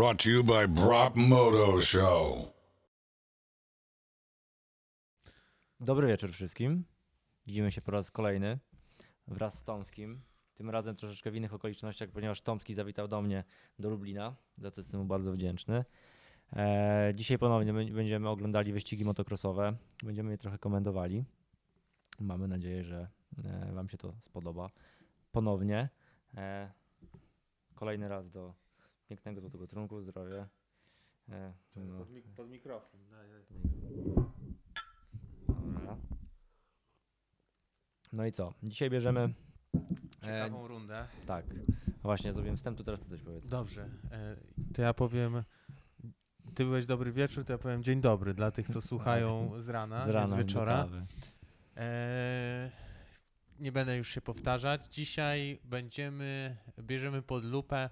[0.00, 2.52] brought to you by Brop Moto Show.
[5.80, 6.84] Dobry wieczór wszystkim.
[7.46, 8.58] Widzimy się po raz kolejny
[9.26, 10.20] wraz z Tomskim.
[10.54, 13.44] Tym razem troszeczkę w innych okolicznościach, ponieważ Tomski zawitał do mnie
[13.78, 15.84] do Lublina, za co jestem mu bardzo wdzięczny.
[16.52, 19.76] E, dzisiaj ponownie będziemy oglądali wyścigi motocrossowe.
[20.02, 21.24] Będziemy je trochę komentowali.
[22.20, 23.08] Mamy nadzieję, że
[23.44, 24.70] e, Wam się to spodoba.
[25.32, 25.88] Ponownie.
[26.36, 26.70] E,
[27.74, 28.69] kolejny raz do
[29.10, 30.02] pięknego złotego trunku.
[30.02, 30.46] Zdrowie.
[31.28, 31.98] E, no.
[31.98, 33.00] Pod, mik- pod mikrofon.
[33.10, 33.42] Daj, daj.
[35.48, 35.96] Dobra.
[38.12, 38.54] No i co?
[38.62, 39.34] Dzisiaj bierzemy.
[40.22, 41.06] E, Ciekawą rundę.
[41.26, 41.46] tak.
[42.02, 43.46] Właśnie zrobiłem wstęp, to teraz ty coś powiedz.
[43.48, 43.88] Dobrze.
[44.12, 44.36] E,
[44.74, 45.42] to ja powiem.
[46.54, 49.96] Ty byłeś dobry wieczór, to ja powiem dzień dobry dla tych, co słuchają z rana,
[49.98, 50.06] Tak.
[50.06, 50.88] Z rana z wieczora.
[51.76, 52.70] E,
[53.58, 54.86] nie będę już się powtarzać.
[54.94, 57.90] Dzisiaj będziemy, bierzemy pod lupę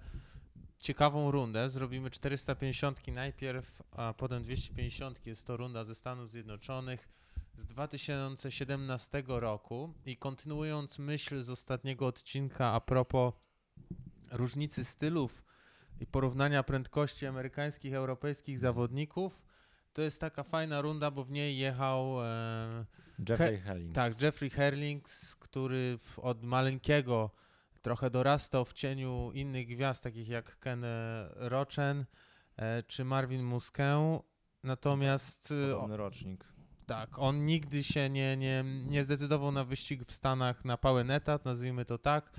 [0.78, 1.70] ciekawą rundę.
[1.70, 5.26] Zrobimy 450 najpierw, a potem 250.
[5.26, 7.08] Jest to runda ze Stanów Zjednoczonych
[7.54, 9.94] z 2017 roku.
[10.06, 13.34] I kontynuując myśl z ostatniego odcinka a propos
[14.30, 15.42] różnicy stylów
[16.00, 19.42] i porównania prędkości amerykańskich, europejskich zawodników,
[19.92, 22.84] to jest taka fajna runda, bo w niej jechał e,
[23.28, 23.94] Jeffrey Hellings.
[23.94, 27.30] tak, Jeffrey Herlings, który od maleńkiego
[27.82, 30.84] trochę dorastał w cieniu innych gwiazd, takich jak Ken
[31.36, 32.04] Rochen
[32.56, 34.18] e, czy Marvin Musquin.
[34.64, 36.44] Natomiast e, Podobny rocznik.
[36.86, 41.44] tak, on nigdy się nie, nie, nie zdecydował na wyścig w Stanach na pełen etat,
[41.44, 42.30] nazwijmy to tak.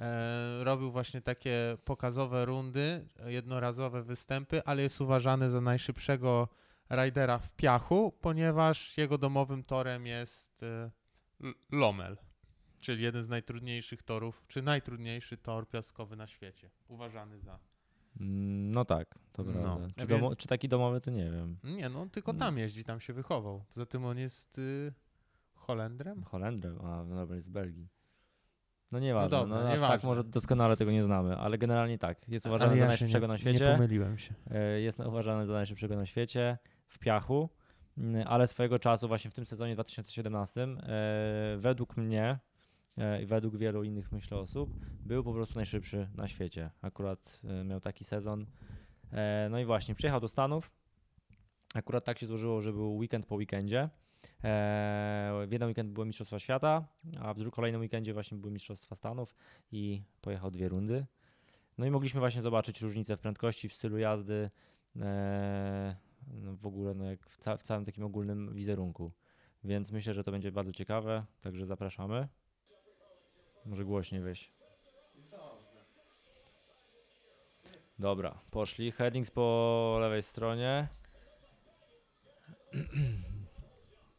[0.00, 6.48] E, robił właśnie takie pokazowe rundy, jednorazowe występy, ale jest uważany za najszybszego
[6.88, 10.90] rajdera w piachu, ponieważ jego domowym torem jest e,
[11.44, 12.16] L- Lommel,
[12.86, 16.70] czyli jeden z najtrudniejszych torów, czy najtrudniejszy tor piaskowy na świecie.
[16.88, 17.58] Uważany za.
[18.20, 19.88] Mm, No tak, to No, prawda.
[19.96, 21.56] Czy, domo, czy taki domowy, to nie wiem.
[21.64, 22.38] Nie, no tylko No.
[22.38, 23.64] tam jeździ, tam się wychował.
[23.68, 24.92] Poza tym on jest y,
[25.54, 26.24] Holendrem.
[26.24, 27.88] Holendrem, a no jest z Belgii.
[28.92, 32.28] No nieważne, no, dobra, aż tak może doskonale tego nie znamy, ale generalnie tak.
[32.28, 33.64] Jest uważany Ale za ja najszybszego nie, na świecie.
[33.64, 34.34] Nie pomyliłem się.
[34.50, 37.50] E, Jest uważany za najszybszego na świecie w piachu,
[37.98, 42.38] mm, ale swojego czasu właśnie w tym sezonie 2017 e, według mnie
[43.22, 44.70] i według wielu innych myślę osób
[45.06, 46.70] był po prostu najszybszy na świecie.
[46.82, 48.46] Akurat e, miał taki sezon.
[49.12, 50.70] E, No i właśnie przyjechał do Stanów.
[51.74, 53.88] Akurat tak się złożyło, że był weekend po weekendzie.
[54.44, 56.84] E, W jeden weekend były Mistrzostwa Świata,
[57.20, 59.36] a w drugim kolejnym weekendzie właśnie były Mistrzostwa Stanów
[59.72, 61.06] i pojechał dwie rundy.
[61.78, 64.50] No i mogliśmy właśnie zobaczyć różnicę w prędkości, w stylu jazdy,
[65.00, 65.96] e,
[66.32, 67.26] no w ogóle no jak
[67.58, 69.12] w całym takim ogólnym wizerunku.
[69.64, 72.28] Więc myślę, że to będzie bardzo ciekawe, także zapraszamy.
[73.66, 74.50] Może głośniej weź.
[77.98, 78.92] Dobra, poszli.
[78.92, 80.88] Headings po lewej stronie.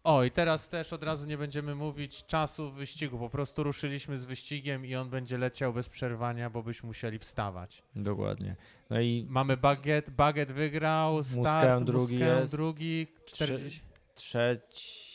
[0.03, 3.19] O, i teraz też od razu nie będziemy mówić czasu wyścigu.
[3.19, 7.84] Po prostu ruszyliśmy z wyścigiem i on będzie leciał bez przerwania, bo byśmy musieli wstawać.
[7.96, 8.56] Dokładnie.
[8.90, 12.56] No i Mamy Baget, Baget wygrał, start, Musquin drugi jest.
[12.56, 13.81] drugi, 40.
[14.16, 15.06] trzeci...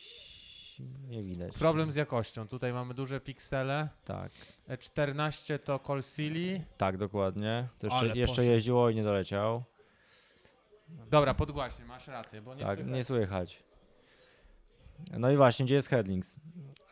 [1.09, 1.53] Nie widać.
[1.53, 2.47] Problem z jakością.
[2.47, 3.89] Tutaj mamy duże piksele.
[4.05, 4.31] Tak,
[4.67, 6.61] E, 14 to Colsili.
[6.77, 7.67] tak, dokładnie.
[7.79, 8.47] To jeszcze, Ale jeszcze poszedł.
[8.51, 9.63] jeździło i nie doleciał.
[11.09, 12.95] Dobra, podgłaśnie, masz rację, bo nie tak, słychać.
[12.95, 13.63] nie słychać.
[15.11, 16.35] No i właśnie, gdzie jest Headlings?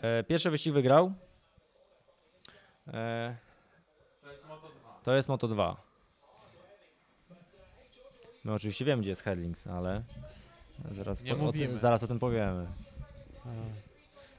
[0.01, 1.13] E, pierwszy wyścig wygrał.
[2.87, 3.35] E,
[4.23, 4.99] To jest Moto 2.
[5.03, 5.81] to jest Moto 2.
[8.43, 10.03] My oczywiście wiemy, gdzie jest Headlings, ale
[10.91, 12.67] zaraz, po, o, zaraz o tym powiemy.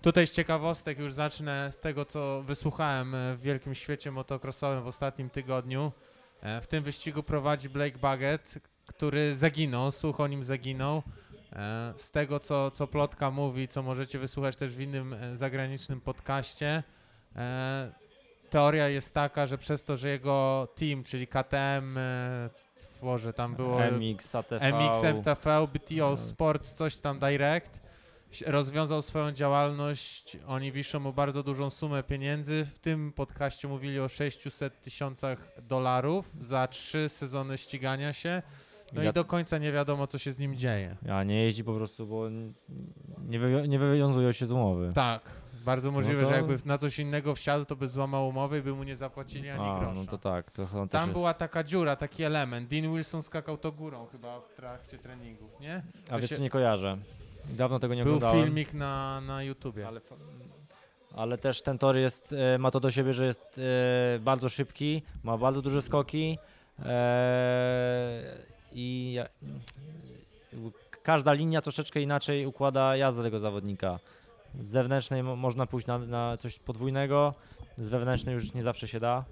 [0.02, 4.86] Tutaj z ciekawostek już zacznę z tego, co wysłuchałem e, w wielkim świecie motocrossowym w
[4.86, 5.92] ostatnim tygodniu.
[6.40, 11.02] E, W tym wyścigu prowadzi Blake Baggett, który zaginął, słuch o nim zaginął.
[11.52, 16.82] E, Z tego, co, co plotka mówi, co możecie wysłuchać też w innym zagranicznym podcaście,
[18.50, 21.98] teoria jest taka, że przez to, że jego team, czyli KTM,
[23.02, 23.80] Boże, tam było...
[23.90, 24.72] MX, ATV.
[24.72, 26.16] MX, MTV, BTO.
[26.16, 27.81] Sports, coś tam Direct.
[28.40, 32.64] Rozwiązał swoją działalność, oni wiszą mu bardzo dużą sumę pieniędzy.
[32.74, 38.42] W tym podcaście mówili o 600 tysiącach dolarów za trzy sezony ścigania się.
[38.92, 40.96] No Ja- i do końca nie wiadomo, co się z nim dzieje.
[41.10, 42.28] A nie jeździ po prostu, bo
[43.28, 44.90] nie, wywią- nie wywiązują się z umowy.
[44.94, 45.22] Tak,
[45.64, 48.72] bardzo możliwe, to- że jakby na coś innego wsiadł, to by złamał umowę i by
[48.74, 49.94] mu nie zapłacili ani A, grosza.
[49.94, 50.50] no to tak.
[50.50, 51.12] To Tam jest...
[51.12, 52.68] była taka dziura, taki element.
[52.68, 55.82] Dean Wilson skakał to górą chyba w trakcie treningów, nie?
[56.10, 56.98] A wiesz się- co, nie kojarzę.
[57.50, 58.44] Dawno tego nie Był oglądałem.
[58.44, 59.88] filmik na, na YouTubie.
[59.88, 60.00] Ale,
[61.16, 63.60] ale też ten tor jest, e, ma to do siebie, że jest
[64.16, 66.38] e, bardzo szybki, ma bardzo duże skoki
[66.84, 68.22] e,
[71.02, 73.98] każda linia troszeczkę inaczej układa jazdę tego zawodnika.
[74.60, 77.34] Z zewnętrznej mo- można pójść na, na coś podwójnego,
[77.76, 79.24] z wewnętrznej już nie zawsze się da.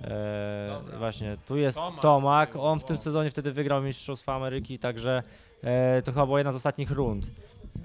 [0.00, 0.98] E, Dobra.
[0.98, 5.22] właśnie, tu jest Tomak on w tym sezonie wtedy wygrał Mistrzostwa Ameryki, także
[5.64, 7.26] e, to chyba była jedna z ostatnich rund.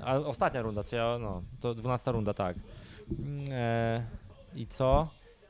[0.04, 2.58] A ostatnia runda, co ja, no, to 12 runda, tak.
[3.20, 4.06] Mm, E,
[4.56, 5.10] I co?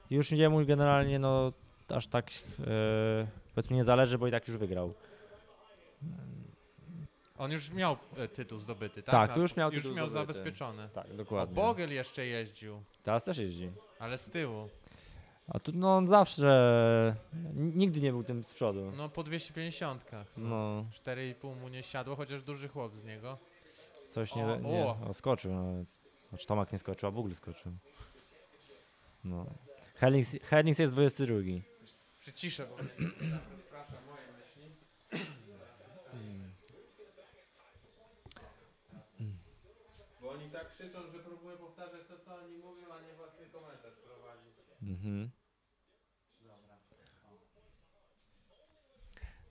[0.09, 1.51] Już jemu generalnie, no,
[1.89, 2.29] aż tak,
[2.59, 4.93] e, powiedzmy, nie zależy, bo i tak już wygrał.
[7.37, 9.11] On już miał e, tytuł zdobyty, tak?
[9.11, 10.33] Tak, Na- już miał Już tytuł miał zdobyty.
[10.33, 10.89] zabezpieczony.
[10.93, 11.55] Tak, dokładnie.
[11.55, 13.69] Bogel jeszcze jeździł, Teraz też jeździ.
[13.99, 14.69] ale z tyłu.
[15.49, 17.15] A tu, no, on zawsze,
[17.55, 18.91] nigdy nie był tym z przodu.
[18.97, 20.05] No po 250.
[20.37, 23.37] No, 4,5 mu nie siadło, chociaż duży chłop z niego.
[24.09, 24.97] coś nie, O, nie o.
[25.07, 25.95] o, skoczył nawet.
[26.29, 27.71] Znaczy Tomak nie skoczył, a Bugl skoczył.
[29.23, 29.45] No.
[30.43, 31.35] Hellings jest 22.
[32.19, 33.11] Przyciszę, bo mnie
[33.51, 34.75] rozprasza moje myśli.
[40.21, 43.95] Bo oni tak krzyczą, że próbuję powtarzać to, co oni mówią, a nie własny komentarz
[44.05, 44.53] prowadzić.
[44.83, 45.29] Mhm.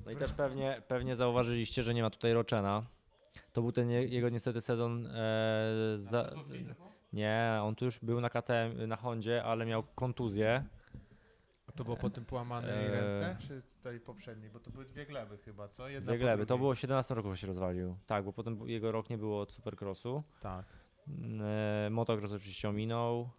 [0.08, 2.82] No i też pewnie, pewnie zauważyliście, że nie ma tutaj Roczena.
[3.52, 5.06] To był ten je- jego niestety sezon.
[5.06, 6.30] E, za,
[7.12, 10.64] nie, on tu już był na KTM, na Hondzie, ale miał kontuzję.
[11.66, 12.88] A to było po tym połamanej Eee.
[12.90, 14.50] ręce, czy tej poprzedniej?
[14.50, 15.88] Bo to były dwie gleby chyba, co?
[15.88, 16.42] Jedna Dwie po gleby.
[16.42, 16.60] To drugiej.
[16.60, 17.96] było w 17 roku się rozwalił.
[18.06, 20.22] Tak, bo potem jego rok nie było od Supercrossu.
[20.40, 20.64] Tak.
[21.86, 23.30] E, motocross oczywiście ominął.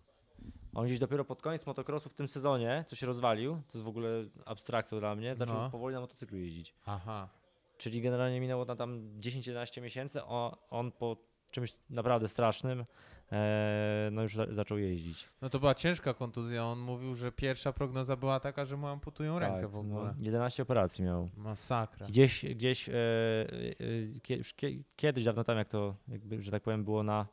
[0.75, 3.88] On gdzieś dopiero pod koniec motocrossu w tym sezonie, co się rozwalił, to jest w
[3.89, 4.09] ogóle
[4.45, 5.69] abstrakcja dla mnie, zaczął No.
[5.69, 6.74] powoli na motocyklu jeździć.
[6.86, 7.30] Aha.
[7.77, 11.18] Czyli generalnie minęło na tam 10-11 miesięcy, o, on po
[11.51, 12.86] czymś naprawdę strasznym
[13.31, 15.25] e, no już za, zaczął jeździć.
[15.41, 16.65] No to była ciężka kontuzja.
[16.65, 20.03] On mówił, że pierwsza prognoza była taka, że mu amputują rękę Tak, w ogóle.
[20.06, 21.30] No, 11 operacji miał.
[21.38, 22.07] Masakra.
[22.07, 24.19] Gdzieś, gdzieś e, e,
[24.56, 27.27] kie- kiedyś dawno tam, jak to, jakby, że tak powiem, było na,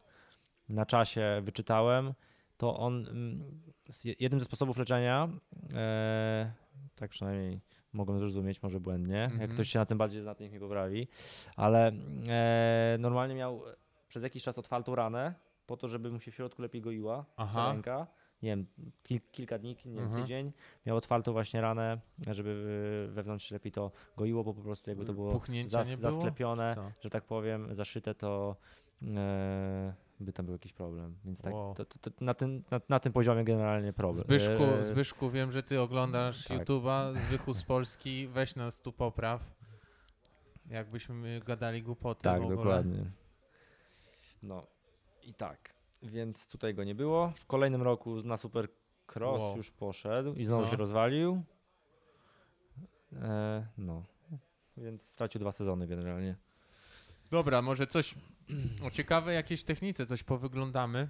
[0.68, 2.14] na czasie, wyczytałem,
[2.56, 3.60] to on, mm,
[4.20, 5.28] jednym ze sposobów leczenia,
[5.74, 6.52] e,
[6.94, 7.60] tak przynajmniej
[7.92, 9.40] mogłem zrozumieć, może błędnie, Mhm.
[9.40, 11.08] jak ktoś się na tym bardziej zna, to niech mi poprawi,
[11.56, 11.92] ale
[12.28, 13.62] e, normalnie miał
[14.08, 15.34] przez jakiś czas otwartą ranę,
[15.66, 17.72] po to, żeby mu się w środku lepiej goiła ta Aha.
[17.72, 18.06] ręka.
[18.42, 18.66] Nie wiem,
[19.02, 20.22] kil, kilka dni, nie wiem, Mhm.
[20.22, 20.52] tydzień.
[20.86, 21.98] Miał otwartą właśnie ranę,
[22.30, 26.10] żeby wewnątrz się lepiej to goiło, bo po prostu jakby to było zas, było?
[26.12, 26.90] zasklepione, Co?
[27.00, 28.56] że tak powiem, zaszyte, to
[29.16, 31.16] e, by tam był jakiś problem.
[31.24, 31.74] Więc tak, Wow.
[31.74, 34.24] to, to, to na, tym, na, na tym poziomie generalnie problem.
[34.24, 36.58] Zbyszku, E, Zbyszku, wiem, że ty oglądasz tak.
[36.58, 39.42] YouTube'a, Zbychu z Polski, weź nas tu popraw.
[40.70, 42.56] Jakbyśmy gadali głupoty tak, w ogóle.
[42.56, 43.10] dokładnie.
[44.42, 44.66] No
[45.22, 47.32] i tak, więc tutaj go nie było.
[47.36, 49.56] W kolejnym roku na Supercross Wow.
[49.56, 50.70] już poszedł i znowu No.
[50.70, 51.42] się rozwalił.
[53.12, 54.04] E, no,
[54.76, 56.36] więc stracił dwa sezony generalnie.
[57.30, 58.14] Dobra, może coś
[58.86, 61.08] o ciekawe jakieś technice, coś powyglądamy.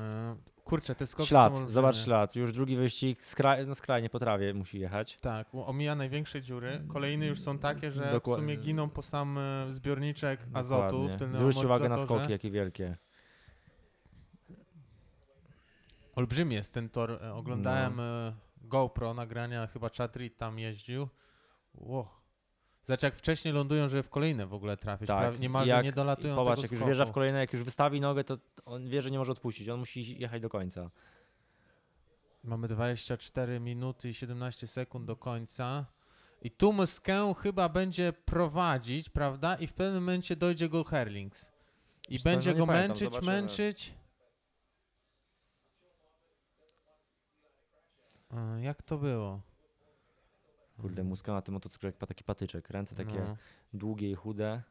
[0.00, 1.72] E, Kurczę, te skoki są Ślad, olbrzymie.
[1.72, 2.36] zobacz ślad.
[2.36, 5.18] Już drugi wyścig, skraj, no skrajnie po trawie musi jechać.
[5.18, 6.82] Tak, omija największe dziury.
[6.88, 8.42] Kolejne już są takie, że w Dokładnie.
[8.44, 12.96] sumie giną po sam e, zbiorniczek azotu w Zwróć uwagę na skoki, jakie wielkie.
[16.16, 17.10] Olbrzymi jest ten tor.
[17.22, 18.32] E, Oglądałem No.
[18.68, 21.08] GoPro nagrania, chyba Chad Reed tam jeździł.
[21.74, 22.21] Ło.
[22.84, 25.08] Zobacz jak wcześniej lądują, żeby w kolejne w ogóle trafić.
[25.08, 27.62] Tak, Prawie niemalże jak- nie dolatują Popatrz, tego jak już wjeżdża w kolejne, jak już
[27.62, 29.68] wystawi nogę, to on wie, że nie może odpuścić.
[29.68, 30.90] On musi jechać do końca.
[32.44, 35.86] Mamy 24 minuty i 17 sekund do końca.
[36.42, 39.54] I tu Muskę chyba będzie prowadzić, prawda?
[39.54, 41.52] I w pewnym momencie dojdzie go Herlings.
[42.08, 43.32] I Wiesz co, będzie no go pamiętam, męczyć, zobaczymy.
[43.32, 43.94] męczyć.
[48.30, 49.40] E, Jak to było?
[50.82, 52.70] Kurde, muska na tym motocyklu jak taki patyczek.
[52.70, 53.36] Ręce takie No,
[53.74, 54.62] długie i chude.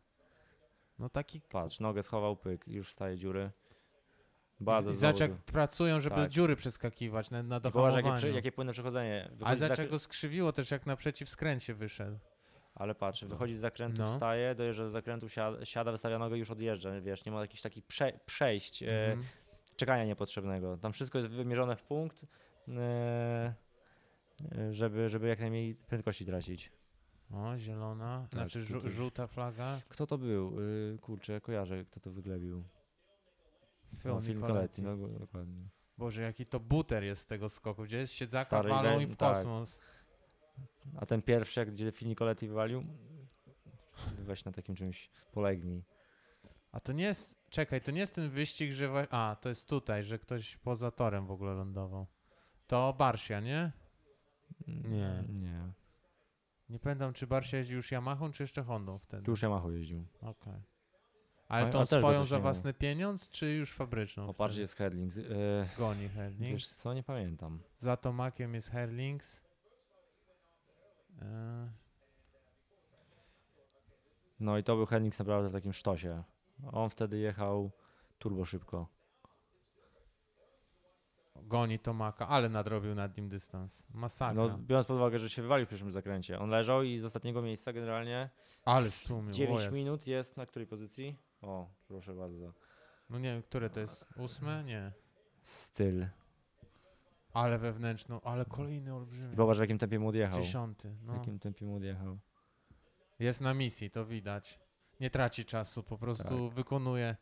[1.00, 1.42] no taki.
[1.42, 3.52] Patrz, nogę schował, pyk, już wstaje dziury.
[4.60, 6.30] Bardzo I zobacz jak pracują, żeby Tak.
[6.30, 9.30] dziury przeskakiwać na, na Popatrz, jakie, jakie płynne przechodzenie.
[9.32, 12.18] A Wychodzi z zobacz jak go skrzywiło też jak naprzeciw skręcie wyszedł.
[12.76, 14.08] Ale patrz, wychodzi z zakrętu, No.
[14.14, 17.62] wstaje, dojeżdża z zakrętu, siada, siada wystawia nogę i już odjeżdża, wiesz, nie ma jakichś
[17.62, 19.28] takich prze, przejść, e, Mhm.
[19.76, 20.78] czekania niepotrzebnego.
[20.78, 22.22] Tam wszystko jest wymierzone w punkt,
[22.70, 23.54] e,
[24.72, 26.72] żeby, żeby jak najmniej prędkości tracić.
[27.32, 29.80] O, zielona, Tak, znaczy żu- żółta flaga.
[29.90, 30.60] Kto to był?
[30.62, 32.64] Y, kurczę, kojarzę, kto to wyglebił.
[33.98, 34.36] Phil No, Nicoletti.
[34.36, 35.64] Nicoletti, no dokładnie.
[35.98, 39.16] Boże, jaki to buter jest z tego skoku, gdzie jest siedzaka, Stary walą i w
[39.16, 39.34] tak.
[39.36, 39.80] kosmos.
[40.98, 42.84] A ten pierwszy, gdzie Phil Nicoletti wywalił,
[44.20, 45.84] weź na takim czymś polegnij.
[46.72, 50.04] A to nie jest, czekaj, to nie jest ten wyścig, że, a, to jest tutaj,
[50.04, 52.08] że ktoś poza torem w ogóle lądował.
[52.68, 53.72] To Barsia, nie?
[54.68, 55.24] Nie.
[55.30, 55.72] Nie.
[56.70, 59.24] Nie pamiętam, czy Barsia jeździł już Yamahą, czy jeszcze Hondą wtedy.
[59.24, 60.06] Tu już Yamaha jeździł.
[60.22, 60.62] Okej.
[61.48, 64.28] Ale A- tą a też go swoją coś za nie własny pieniądz, czy już fabryczną?
[64.28, 64.62] Popatrz, wtedy?
[64.62, 65.16] jest Herlings.
[65.16, 65.26] Yy,
[65.78, 66.50] Goni Herlings.
[66.52, 67.60] wiesz co, nie pamiętam.
[67.80, 69.42] Za Tomakiem jest Herlings.
[71.22, 71.70] E,
[74.40, 76.24] No i to był Herlings naprawdę w takim sztosie.
[76.72, 77.72] On wtedy jechał
[78.20, 78.88] turbo szybko.
[81.44, 83.88] Goni Tomaka, ale nadrobił nad nim dystans.
[83.94, 84.34] Masakra.
[84.48, 86.40] No, biorąc pod uwagę, że się wywalił w pierwszym zakręcie.
[86.40, 88.30] On leżał i z ostatniego miejsca generalnie
[88.66, 89.32] ale stłumił.
[89.32, 89.76] 9 o Jezu.
[89.76, 91.16] minut jest na której pozycji?
[91.42, 92.54] O, proszę bardzo.
[93.10, 94.06] No nie wiem, które to jest?
[94.18, 94.64] Ósme?
[94.64, 94.92] Nie.
[95.42, 96.06] Styl.
[97.34, 99.34] Ale wewnętrzną, ale kolejny olbrzymi.
[99.34, 100.42] I popatrz w jakim tempie mu odjechał.
[100.42, 100.90] Dziesiąty.
[100.90, 101.14] W No.
[101.14, 102.18] jakim tempie mu odjechał.
[103.20, 104.60] Jest na misji, to widać.
[105.00, 106.56] Nie traci czasu, po prostu Tak.
[106.56, 107.16] wykonuje,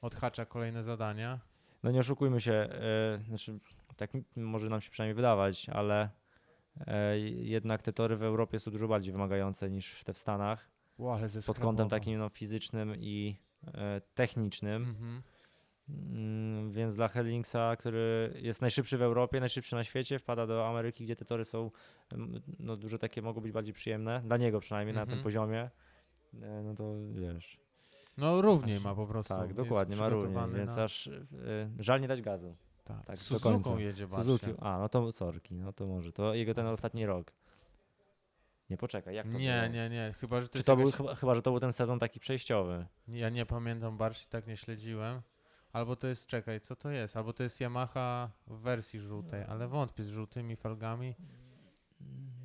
[0.00, 1.40] odhacza kolejne zadania.
[1.82, 3.58] No nie oszukujmy się, e, znaczy
[3.96, 6.08] tak może nam się przynajmniej wydawać, ale
[6.86, 10.70] e, jednak te tory w Europie są dużo bardziej wymagające niż te w Stanach.
[11.18, 13.36] Ale Pod kątem takim no, fizycznym i
[13.74, 14.82] e, technicznym.
[14.84, 15.22] Mhm.
[15.88, 21.04] Mm, więc dla Hellingsa, który jest najszybszy w Europie, najszybszy na świecie, wpada do Ameryki,
[21.04, 21.70] gdzie te tory są
[22.58, 25.18] no, dużo takie mogą być bardziej przyjemne, dla niego przynajmniej na Mhm.
[25.18, 25.70] tym poziomie.
[26.42, 27.60] E, No to wiesz.
[28.20, 29.34] No równiej Aż- ma po prostu.
[29.34, 31.12] Tak, dokładnie, ma równie, przygotowany więc na- aż e,
[31.78, 32.56] żal nie dać gazu.
[32.84, 34.24] Tak, tak, Suzuką jedzie Barsia.
[34.24, 37.32] Suzuki, a no to sorki, no to może, to jego ten ostatni rok.
[38.70, 39.72] Nie poczekaj, jak to Nie, było?
[39.74, 40.96] nie, nie, chyba, że to Czy to był, jakaś...
[40.98, 42.86] chyba, chyba, że to był ten sezon taki przejściowy.
[43.08, 45.22] Ja nie pamiętam Barsi, tak nie śledziłem.
[45.72, 47.16] Albo to jest, czekaj, co to jest?
[47.16, 51.14] Albo to jest Yamaha w wersji żółtej, ale wątpię z żółtymi felgami.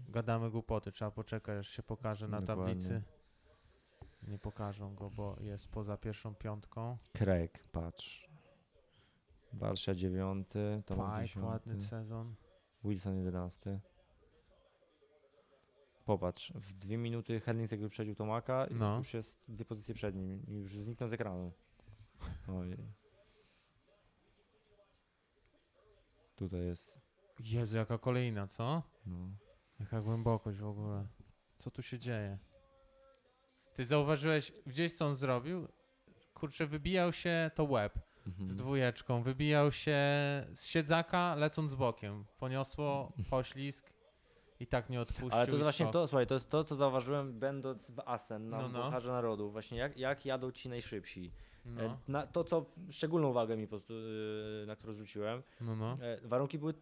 [0.10, 2.65] Gadamy głupoty, trzeba poczekać, aż się pokaże na Dokładnie.
[2.65, 3.01] tablicy.
[4.27, 6.98] Nie pokażą go, bo jest poza pierwszą piątką.
[7.13, 8.29] Craig, patrz.
[9.53, 10.48] Barsza 9,
[10.86, 12.36] Tomek Pike, 10, ładny sezon.
[12.84, 13.79] Wilson 11.
[16.05, 18.98] Popatrz, w dwie minuty Hellings jakby wyprzedził Tomaka i No.
[18.98, 21.51] już jest dwie pozycje przed nim i już zniknął z ekranu.
[22.48, 22.94] Ojej.
[26.36, 27.00] Tutaj jest,
[27.39, 28.84] Jezu, jaka kolejna, co?
[29.05, 29.29] no.
[29.79, 31.08] Jaka głębokość w ogóle.
[31.58, 32.38] Co tu się dzieje?
[33.75, 35.67] Ty zauważyłeś, gdzieś co on zrobił?
[36.34, 37.94] Kurczę, wybijał się to łeb
[38.27, 38.48] Mhm.
[38.48, 39.98] z dwójeczką, wybijał się
[40.53, 42.25] z siedzaka lecąc bokiem.
[42.38, 43.94] Poniosło poślizg
[44.60, 45.29] i tak nie odpuścił.
[45.32, 48.58] Ale to jest właśnie to, słuchaj, to jest to, co zauważyłem będąc w Asen na
[48.62, 48.86] No, no, no.
[48.86, 49.51] Pucharze Narodów.
[49.51, 51.32] Właśnie jak, jak jadą ci najszybsi.
[51.65, 55.75] E, No, Na, to, co szczególną uwagę mi po prostu, yy, na którą zwróciłem, no,
[55.75, 55.98] no.
[56.01, 56.74] E, Warunki były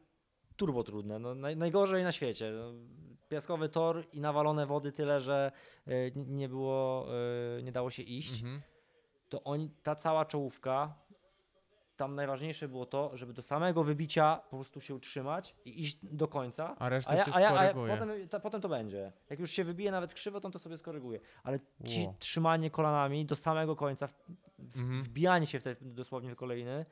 [0.55, 2.53] turbo trudne, no, naj, najgorzej na świecie.
[3.29, 5.51] Piaskowy tor i nawalone wody tyle, że
[5.87, 7.07] e, nie było,
[7.57, 8.41] e, nie dało się iść.
[8.41, 8.61] Mhm.
[9.29, 10.95] To oni, ta cała czołówka,
[11.97, 16.27] tam najważniejsze było to, żeby do samego wybicia po prostu się utrzymać i iść do
[16.27, 16.75] końca.
[16.79, 19.11] A reszta ja, się a ja, a ja potem, ta, potem to będzie.
[19.29, 21.19] Jak już się wybije nawet krzywo, to on to sobie skoryguje.
[21.43, 22.15] Ale ci Ło.
[22.19, 24.13] trzymanie kolanami do samego końca, w,
[24.59, 25.03] w, Mhm.
[25.03, 26.85] wbijanie się w te dosłownie w kolejny,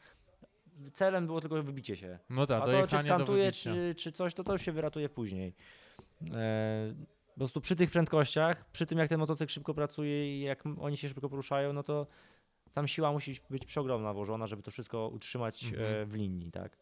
[0.94, 2.20] celem było tylko wybicie się.
[2.30, 5.56] No tak, A to czy skantuje, czy, czy coś, to to już się wyratuje później.
[6.34, 6.94] E,
[7.34, 10.80] po prostu przy tych prędkościach, przy tym jak ten motocykl szybko pracuje i jak m-
[10.80, 12.08] oni się szybko poruszają, no to
[12.72, 15.94] tam siła musi być przeogromna włożona, żeby to wszystko utrzymać Mhm.
[15.94, 16.78] e, w linii, tak?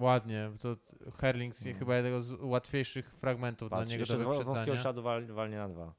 [0.00, 1.72] Ładnie, to t- Herlings No.
[1.78, 4.76] chyba jednego z łatwiejszych fragmentów Patrz, dla niego do z wąskiego wyprzedzania.
[4.82, 5.94] śladu wal, walnie na dwa.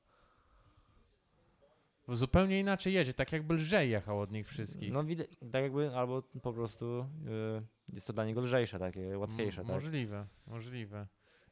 [2.07, 4.91] Zupełnie inaczej jedzie, tak jakby lżej jechał od nich wszystkich.
[4.93, 7.61] No widać, tak jakby, albo po prostu e,
[7.93, 9.75] jest to dla niego lżejsze, takie łatwiejsze, M- tak?
[9.75, 11.07] Możliwe, możliwe.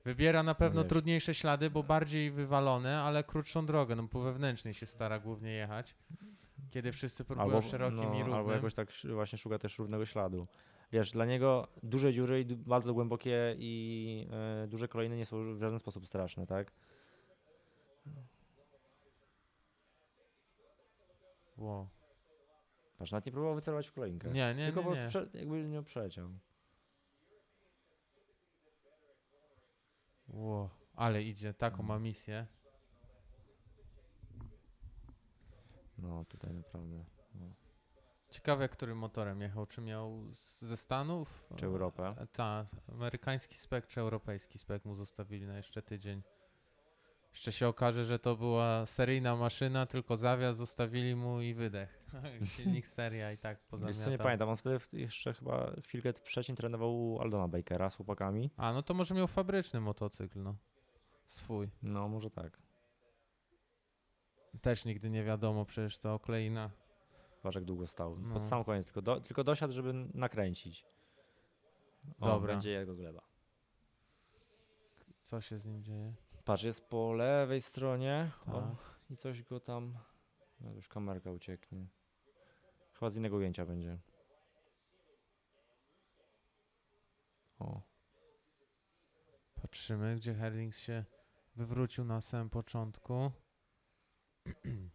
[0.05, 0.89] Wybiera na pewno wiesz.
[0.89, 3.95] trudniejsze ślady, bo bardziej wywalone, ale krótszą drogę.
[3.95, 5.95] No po wewnętrznej się stara głównie jechać.
[6.71, 8.33] Kiedy wszyscy próbują Albo, szerokim no, i równym.
[8.33, 10.47] albo jakoś tak właśnie szuka też równego śladu.
[10.91, 14.27] Wiesz, dla niego duże dziury, i bardzo głębokie i
[14.63, 16.71] e, duże kolejny nie są w żaden sposób straszne, tak?
[21.57, 21.87] Wow.
[22.97, 24.31] Patrz, nawet nie próbował wycelować w kolejnkę.
[24.31, 25.25] Nie, nie, Tylko po nie, prostu nie.
[25.25, 26.29] prze, jakby nie przeleciał.
[30.29, 30.69] Wow.
[30.95, 31.87] Ale idzie, taką Mm.
[31.87, 32.47] ma misję.
[35.97, 37.03] No tutaj naprawdę.
[38.29, 39.65] Ciekawe, którym motorem jechał.
[39.65, 41.47] Czy miał z, ze Stanów?
[41.55, 42.27] Czy Europę?
[42.31, 46.21] Tak, amerykański spek czy europejski spek mu zostawili na jeszcze tydzień.
[47.31, 52.03] Jeszcze się okaże, że to była seryjna maszyna, tylko zawias zostawili mu i wydech.
[52.55, 57.01] Silnik seria i tak Wiesz co, nie pamiętam, on wtedy jeszcze chyba chwilkę wcześniej trenował
[57.01, 58.49] u Aldona Bakera z chłopakami.
[58.57, 60.55] A, no to może miał fabryczny motocykl, no.
[61.25, 61.69] Swój.
[61.83, 62.57] No, może tak.
[64.61, 66.69] Też nigdy nie wiadomo, przecież to okleina.
[67.55, 68.15] Jak długo stał.
[68.19, 68.33] No.
[68.33, 70.85] Pod sam koniec, tylko, do, tylko dosiadł, żeby nakręcić.
[72.19, 72.53] O, Dobra.
[72.53, 73.21] będzie jego gleba.
[75.21, 76.13] Co się z nim dzieje?
[76.49, 78.31] Patrz, jest po lewej stronie.
[78.47, 78.99] O, Tak.
[79.09, 79.97] I coś go tam.
[80.61, 81.87] No już kamerka ucieknie.
[82.93, 83.99] Chyba z innego ujęcia będzie.
[87.59, 87.81] O.
[89.61, 91.05] Patrzymy, gdzie Herlings się
[91.55, 93.31] wywrócił na samym początku.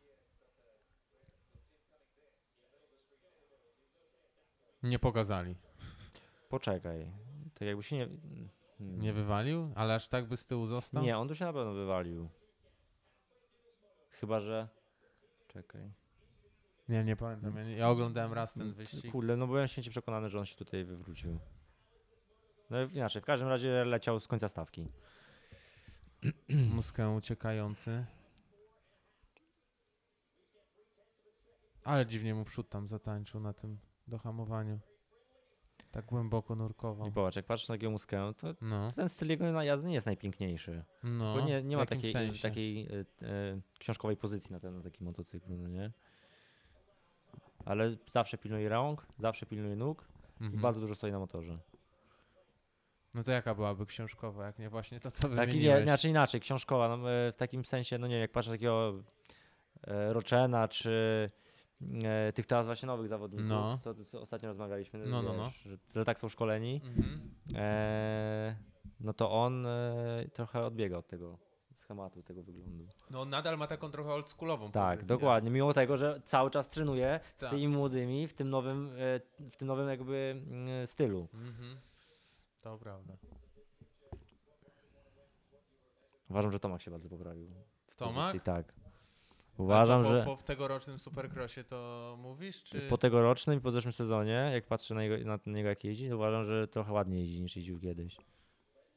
[4.82, 5.56] Nie pokazali.
[6.48, 7.12] Poczekaj.
[7.54, 8.08] Tak jakby się nie.
[8.78, 9.00] Hmm.
[9.00, 9.72] Nie wywalił?
[9.74, 11.02] Ale aż tak by z tyłu został?
[11.02, 12.28] Nie, on tu się na pewno wywalił.
[14.10, 14.68] Chyba, że.
[15.48, 15.92] Czekaj.
[16.88, 17.56] Nie, nie pamiętam.
[17.56, 19.12] Ja, nie, ja oglądałem raz ten wyścig.
[19.12, 21.38] Kurde, no byłem święcie przekonany, że on się tutaj wywrócił.
[22.70, 24.88] No inaczej, w każdym razie leciał z końca stawki.
[26.74, 28.04] Muskę uciekający.
[31.84, 34.80] Ale dziwnie mu przód tam zatańczył na tym dohamowaniu.
[35.90, 37.08] Tak głęboko nurkował.
[37.08, 40.06] I popatrz, jak patrzysz na takiego muskę, to No, ten styl jego jazdy nie jest
[40.06, 40.84] najpiękniejszy.
[41.02, 41.34] no.
[41.34, 42.42] Bo nie, nie ma takiej, sensie?
[42.42, 42.88] takiej e,
[43.28, 45.90] e, książkowej pozycji na, ten, na takim motocyklu, no nie?
[47.64, 50.08] Ale zawsze pilnuje rąk, zawsze pilnuje nóg
[50.40, 50.62] i Mhm.
[50.62, 51.58] bardzo dużo stoi na motorze.
[53.14, 55.82] No to jaka byłaby książkowa, jak nie właśnie to, co Taki, nie, wymieniłeś?
[55.82, 58.94] inaczej, inaczej, książkowa, no, e, w takim sensie, no nie wiem, jak patrzę takiego
[59.86, 61.30] e, Roczena, czy
[62.34, 63.78] tych teraz właśnie nowych zawodników, No.
[63.78, 65.44] co, co ostatnio rozmawialiśmy, No, no, no.
[65.46, 67.30] wiesz, Że, że tak są szkoleni, Mhm.
[67.54, 68.56] e,
[69.00, 71.38] no to on e, trochę odbiega od tego
[71.78, 72.86] schematu, tego wyglądu.
[73.10, 75.16] No on nadal ma taką trochę oldschoolową Tak, pozycję.
[75.16, 75.50] dokładnie.
[75.50, 77.50] Mimo tego, że cały czas trenuje z Tak.
[77.50, 81.28] tymi młodymi w tym nowym, e, w tym nowym jakby mm, stylu.
[81.34, 81.76] Mhm.
[82.60, 83.16] To prawda.
[86.30, 87.50] Uważam, że Tomak się bardzo poprawił.
[87.96, 88.14] Tomak?
[88.32, 88.72] pozycji, Tak.
[89.58, 92.80] Uważam, co, po, że po tegorocznym Supercrossie to mówisz, czy...
[92.80, 96.16] po tegorocznym i po zeszłym sezonie, jak patrzę na, jego, na niego jak jeździ, to
[96.16, 98.16] uważam, że trochę ładniej jeździ niż jeździł kiedyś.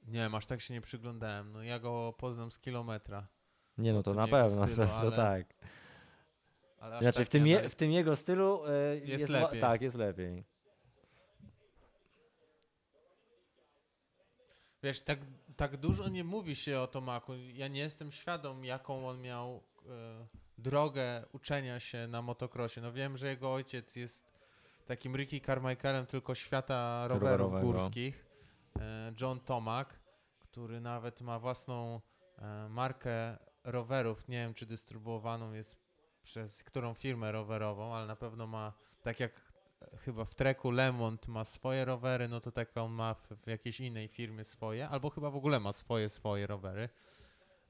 [0.07, 1.51] Nie aż tak się nie przyglądałem.
[1.51, 3.27] No ja go poznam z kilometra.
[3.77, 5.53] Nie no, to na pewno, stylu, to, to ale tak.
[6.79, 9.61] Ale Znaczy tak w tym, je, analiz- w tym jego stylu e, Jest wa- lepiej.
[9.61, 10.43] Tak, jest lepiej.
[14.83, 15.19] Wiesz, tak,
[15.55, 17.33] tak dużo nie mówi się o Tomaku.
[17.35, 20.27] Ja nie jestem świadom, jaką on miał e,
[20.57, 22.81] drogę uczenia się na motocrossie.
[22.81, 24.27] No wiem, że jego ojciec jest
[24.85, 27.79] takim Ricky Carmichaelem tylko świata rowerów Rowerowego.
[27.79, 28.25] górskich.
[28.79, 29.99] E, John Tomak,
[30.39, 32.01] który nawet ma własną
[32.37, 34.27] e, markę rowerów.
[34.27, 35.87] Nie wiem, czy dystrybuowaną jest
[36.23, 39.31] przez którą firmę rowerową, ale na pewno ma, tak jak
[39.81, 43.47] e, chyba w treku Lemont ma swoje rowery, no to tak on ma w, w
[43.47, 46.89] jakiejś innej firmie swoje, albo chyba w ogóle ma swoje, swoje rowery.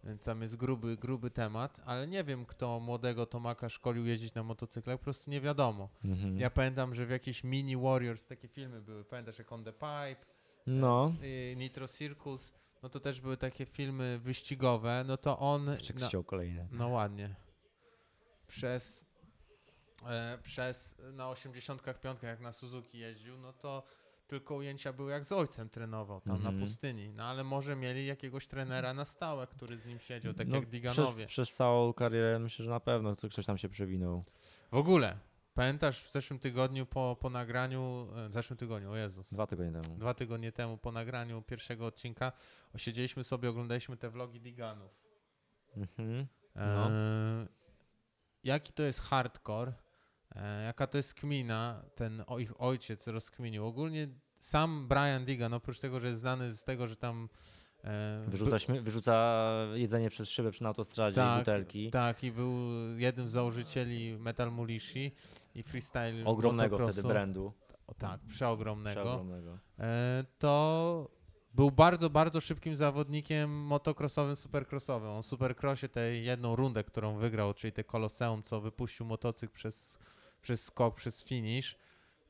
[0.04, 4.44] Więc tam jest gruby, gruby temat, ale nie wiem, kto młodego Tomaka szkolił jeździć na
[4.44, 5.90] motocyklach, po prostu nie wiadomo.
[6.06, 6.38] Mhm.
[6.38, 10.26] Ja pamiętam, że w jakiejś Mini Warriors takie filmy były, pamiętasz jak On The Pipe,
[10.68, 15.68] No, y, Nitro Circus, no to też były takie filmy wyścigowe, no to on...
[15.68, 16.68] jeszcze chciał kolejne.
[16.72, 17.36] no ładnie.
[18.48, 19.06] Przez,
[20.06, 23.84] e, przez na 85 jak na Suzuki jeździł, no to
[24.28, 26.56] tylko ujęcia były jak z ojcem trenował tam Mhm.
[26.56, 27.10] na pustyni.
[27.10, 30.64] No ale może mieli jakiegoś trenera na stałe, który z nim siedział, tak No, jak
[30.66, 31.26] przez, Diganowie.
[31.28, 34.24] przez całą karierę myślę, że na pewno ktoś tam się przewinął.
[34.72, 35.18] W ogóle,
[35.54, 39.82] pamiętasz w zeszłym tygodniu po, po nagraniu, e, w zeszłym tygodniu, o Jezus, Dwa tygodnie
[39.82, 39.96] temu.
[39.98, 42.32] dwa tygodnie temu po nagraniu pierwszego odcinka,
[42.78, 44.92] siedzieliśmy sobie, oglądaliśmy te vlogi Diganów.
[45.78, 46.28] Mhm.
[46.56, 46.92] No.
[46.92, 47.48] E,
[48.44, 49.74] jaki to jest hardcore, e,
[50.66, 53.66] jaka to jest kmina, ten o, ich ojciec rozkminił.
[53.66, 54.08] Ogólnie
[54.40, 57.30] sam Brian Digan, oprócz tego, że jest znany z tego, że tam
[57.84, 61.92] e, Wyrzuca, śmie- wyrzuca jedzenie przez szybę przy autostradzie i Tak, butelki.
[61.92, 62.54] tak, i był
[62.98, 65.12] jednym z założycieli Metal Mulishi
[65.56, 67.08] i freestyle Ogromnego wtedy motocrossu.
[67.08, 67.54] brandu.
[67.88, 69.02] O, tak, przeogromnego.
[69.02, 69.58] Przeogromnego.
[69.80, 71.10] E, to
[71.54, 75.10] był bardzo, bardzo szybkim zawodnikiem motocrossowym, supercrossowym.
[75.10, 80.00] On w supercrossie tę jedną rundę, którą wygrał, czyli te Koloseum, co wypuścił motocykl przez,
[80.48, 81.78] przez skok, przez finish,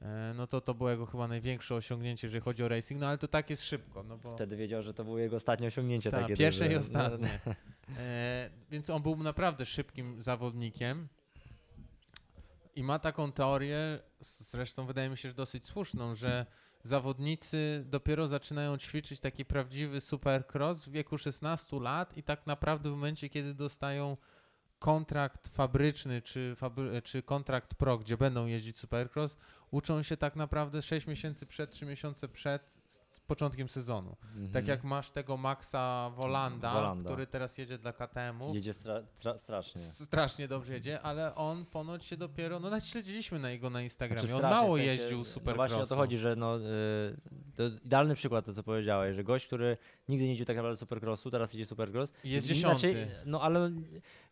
[0.01, 3.17] e, no to to było jego chyba największe osiągnięcie, jeżeli chodzi o racing, no ale
[3.17, 6.12] to tak jest szybko, no bo Wtedy wiedział, że to było jego ostatnie osiągnięcie.
[6.12, 7.39] Tak, takie pierwsze i ostatnie.
[7.97, 11.08] E, więc on był naprawdę szybkim zawodnikiem.
[12.75, 16.45] I ma taką teorię, zresztą wydaje mi się, że dosyć słuszną, że
[16.84, 22.91] zawodnicy dopiero zaczynają ćwiczyć taki prawdziwy supercross w wieku 16 lat i tak naprawdę w
[22.91, 24.17] momencie, kiedy dostają
[24.79, 29.37] kontrakt fabryczny czy, fabry, czy kontrakt pro, gdzie będą jeździć supercross,
[29.71, 32.61] uczą się tak naprawdę 6 miesięcy przed, 3 miesiące przed,
[33.27, 34.15] początkiem sezonu.
[34.23, 34.51] Mhm.
[34.51, 37.09] Tak jak masz tego Maxa Wolanda, Wolanda.
[37.09, 38.55] który teraz jedzie dla KTM-u.
[38.55, 39.81] Jedzie stra- tra- strasznie.
[39.81, 44.35] Strasznie dobrze jedzie, ale on ponoć się dopiero, no śledziliśmy na jego na Instagramie, Znaczy
[44.45, 46.61] on mało w sensie, jeździł No super właśnie o to chodzi, że no, y,
[47.57, 49.77] to idealny przykład to, co powiedziałeś, że gość, który
[50.09, 52.13] nigdy nie jeździł tak naprawdę supercrossu, teraz jedzie supercross.
[52.23, 52.91] Jest dziesiąty.
[52.91, 53.71] Inaczej, no ale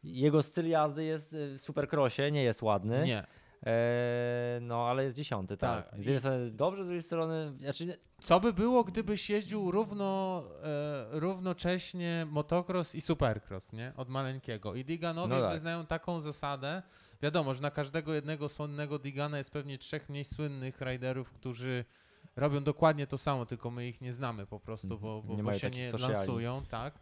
[0.03, 3.05] jego styl jazdy jest y, w supercrossie, nie jest ładny.
[3.05, 3.23] Nie.
[3.65, 5.89] E, no, ale jest dziesiąty, tak.
[5.91, 5.93] Tak.
[6.01, 11.19] Z jednej strony dobrze, z drugiej strony, znaczy, Co by było, gdybyś jeździł równo, e,
[11.19, 13.93] równocześnie motocross i supercross, nie?
[13.97, 14.75] Od maleńkiego.
[14.75, 15.51] I Diganowie No tak.
[15.51, 16.83] wyznają taką zasadę.
[17.21, 21.85] Wiadomo, że na każdego jednego słynnego Digana jest pewnie trzech mniej słynnych riderów, którzy
[22.35, 25.53] robią dokładnie to samo, tylko my ich nie znamy po prostu, bo, bo, Nie bo
[25.53, 26.13] się nie sociali.
[26.13, 26.99] lansują, tak.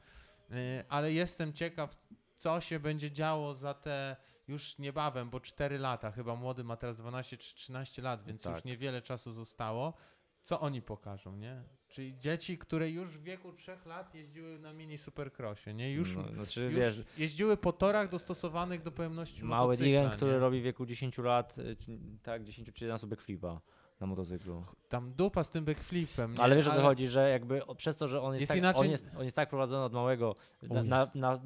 [0.52, 1.98] E, ale jestem ciekaw,
[2.36, 4.16] co się będzie działo za te
[4.48, 8.56] już niebawem, bo 4 lata, chyba młody ma teraz 12 czy 13 lat, więc Tak.
[8.56, 9.94] już niewiele czasu zostało.
[10.42, 11.64] Co oni pokażą, nie?
[11.90, 15.92] Czyli dzieci, które już w wieku 3 lat jeździły na mini supercrossie, nie?
[15.92, 20.62] Już, no, znaczy, już wiesz, jeździły po torach dostosowanych do pojemności mały Digen, który robi
[20.62, 21.78] w wieku 10 lat, y,
[22.24, 23.62] tak, 10 czy 11 backflipa
[24.04, 24.64] na motocyklu.
[24.90, 26.42] Tam dupa z tym backflipem, nie?
[26.42, 28.82] Ale wiesz o co chodzi, że jakby przez to, że on jest, Jest tak, inaczej-
[28.86, 31.40] on, jest, on jest tak prowadzony od małego na, na, na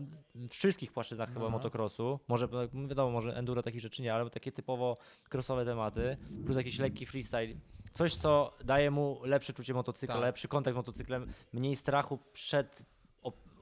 [0.50, 1.50] wszystkich płaszczyznach chyba No.
[1.52, 4.98] motocrossu, może no, wiadomo, może enduro takich rzeczy nie, ale takie typowo
[5.34, 7.54] crossowe tematy, plus jakiś lekki freestyle,
[7.94, 10.24] coś co daje mu lepsze czucie motocykla, Tak.
[10.24, 12.84] lepszy kontakt z motocyklem, mniej strachu przed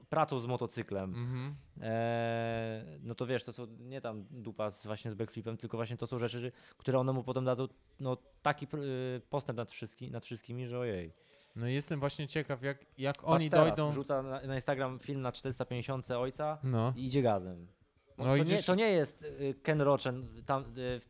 [0.08, 1.14] pracą z motocyklem.
[1.14, 1.54] Mhm.
[1.82, 5.96] Eee, no to wiesz, to są nie tam dupa z, właśnie z backflipem, tylko właśnie
[5.96, 7.68] to są rzeczy, które one mu potem dadzą
[8.00, 11.12] no, taki y, postęp nad, wszystki, nad wszystkimi, że ojej.
[11.56, 13.92] No i jestem właśnie ciekaw, jak, jak Patrz oni teraz, dojdą...
[13.92, 16.92] Rzuca na, na Instagram film na 450 ojca No.
[16.96, 17.66] i idzie gazem.
[18.18, 20.64] No to, nie, idziesz- to nie jest y, Ken Rochen, tam,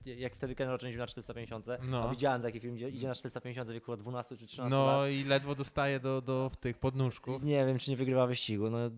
[0.07, 2.09] y, jak wtedy Ken Rochen jeździł na 450, No.
[2.11, 5.11] widziałem taki film, gdzie idzie na 450 w wieku chyba 12 czy 13 No lat.
[5.11, 7.43] i ledwo dostaje do, do tych podnóżków.
[7.43, 8.91] Nie wiem, czy nie wygrywa wyścigu, no, e,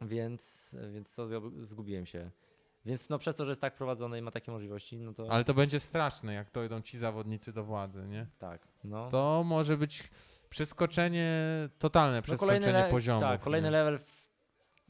[0.00, 2.30] więc, więc co, zgub- zgubiłem się.
[2.86, 5.44] Więc no przez to, że jest tak prowadzone i ma takie możliwości, no to Ale
[5.44, 8.26] to będzie straszne, jak dojdą ci zawodnicy do władzy, nie?
[8.38, 8.68] tak.
[8.84, 9.08] No.
[9.08, 10.10] To może być
[10.50, 11.28] przeskoczenie,
[11.78, 13.22] totalne no przeskoczenie le- poziomów.
[13.22, 13.72] Tak, kolejny nie?
[13.72, 13.98] level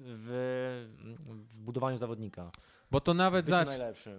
[0.05, 0.89] w,
[1.27, 2.51] w, budowaniu zawodnika.
[2.91, 3.69] Bo to nawet zacz,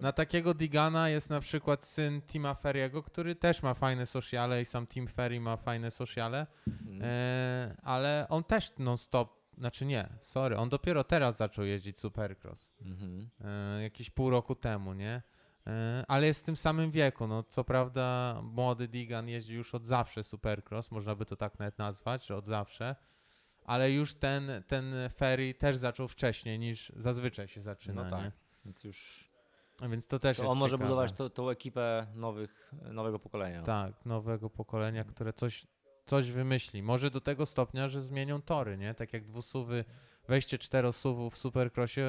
[0.01, 4.65] na takiego Digana jest na przykład syn Tima Ferriego, który też ma fajne sociale i
[4.65, 7.01] sam Tim Ferry ma fajne sociale, Mhm.
[7.03, 12.69] e, ale on też non-stop, znaczy nie, sorry, on dopiero teraz zaczął jeździć Supercross.
[12.81, 13.29] Mhm.
[13.77, 15.21] e, jakieś pół roku temu, nie?
[15.67, 17.27] E, ale jest w tym samym wieku.
[17.27, 21.77] No, co prawda, młody Digan jeździ już od zawsze Supercross, można by to tak nawet
[21.77, 22.95] nazwać, że od zawsze.
[23.65, 28.03] Ale już ten, ten Ferry też zaczął wcześniej niż zazwyczaj się zaczyna.
[28.03, 28.23] No tak.
[28.23, 28.31] nie?
[28.65, 29.29] Więc już
[29.81, 30.83] A Więc to też to jest on może ciekawe.
[30.89, 33.61] budować to, tą ekipę nowych, nowego pokolenia.
[33.61, 35.67] Tak, nowego pokolenia, które coś,
[36.05, 36.83] coś wymyśli.
[36.83, 38.93] Może do tego stopnia, że zmienią tory, nie?
[38.93, 39.85] Tak jak dwusuwy,
[40.27, 42.01] wejście czterosuwów w Supercrossie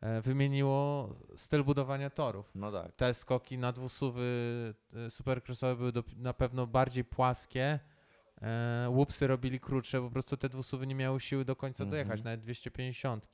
[0.00, 2.50] e, wymieniło styl budowania torów.
[2.54, 2.92] No tak.
[2.92, 4.24] te skoki na dwusuwy
[5.06, 7.80] e, supercrossowe były do, na pewno bardziej płaskie.
[8.42, 11.90] E, łupsy robili krótsze, po prostu te dwusuwy nie miały siły do końca Mhm.
[11.90, 13.28] dojechać, nawet 250.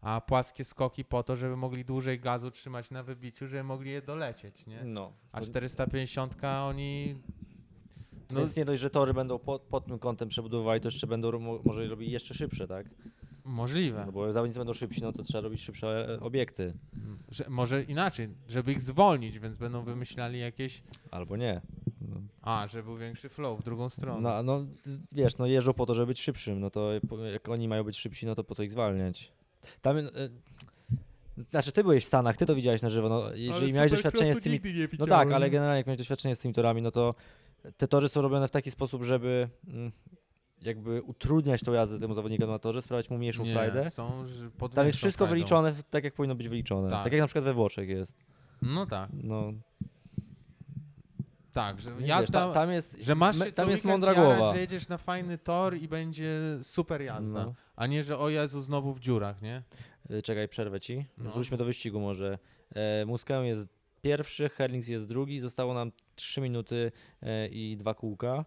[0.00, 4.02] A płaskie skoki po to, żeby mogli dłużej gazu trzymać na wybiciu, żeby mogli je
[4.02, 4.84] dolecieć, nie?
[4.84, 5.12] No.
[5.32, 7.16] A To- 450 oni.
[8.30, 11.38] No, Więc nie dość, że tory będą pod, pod tym kątem przebudowywali, to jeszcze będą
[11.38, 12.86] mo- może robili jeszcze szybsze, tak?
[13.44, 14.02] Możliwe.
[14.06, 16.74] No bo zawodnicy będą szybsi, no to trzeba robić szybsze e, obiekty.
[17.28, 20.82] Że, może inaczej, żeby ich zwolnić, więc będą wymyślali jakieś.
[21.10, 21.60] Albo nie.
[22.00, 24.20] No, A, żeby był większy flow w drugą stronę.
[24.20, 24.66] no, no
[25.12, 26.90] wiesz, no jeżdżą po to, żeby być szybszym, no to
[27.32, 29.32] jak oni mają być szybsi, no to po co ich zwalniać?
[29.82, 30.10] Tam, e,
[31.50, 34.40] znaczy ty byłeś w Stanach, ty to widziałeś na żywo, no jeżeli miałeś doświadczenie z
[34.40, 34.60] tymi
[34.98, 37.14] No tak, ale generalnie jak miałeś doświadczenie z tymi torami, no to
[37.76, 39.92] te tory są robione w taki sposób, żeby mm,
[40.62, 43.90] jakby utrudniać tą jazdę temu zawodnikowi na torze, sprawiać mu mniejszą nie, frajdę.
[43.90, 44.24] Są
[44.74, 45.30] Tam jest wszystko frajdą.
[45.34, 46.90] wyliczone tak, jak powinno być wyliczone.
[46.90, 47.04] Tak.
[47.04, 48.16] Tak, jak na przykład we Włoszech jest.
[48.62, 49.52] No tak, No,
[51.52, 54.52] tak, że wiesz, jazda, ta, tam jest, że masz się tam jest mądra głowa.
[54.52, 57.54] że jedziesz na fajny tor i będzie super jazda, No.
[57.76, 59.62] a nie, że o Jezu, znowu w dziurach, nie?
[60.10, 61.06] Y, Czekaj, przerwę ci.
[61.18, 61.30] No.
[61.30, 62.38] Wróćmy do wyścigu może.
[62.74, 63.68] E, Muskę jest
[64.02, 65.40] pierwszy, Herlings jest drugi.
[65.40, 66.92] Zostało nam 3 minuty
[67.22, 68.44] e, i dwa kółka.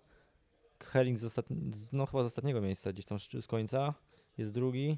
[0.85, 3.93] Herlings z, no, chyba z ostatniego miejsca, gdzieś tam z, końca.
[4.37, 4.97] Jest drugi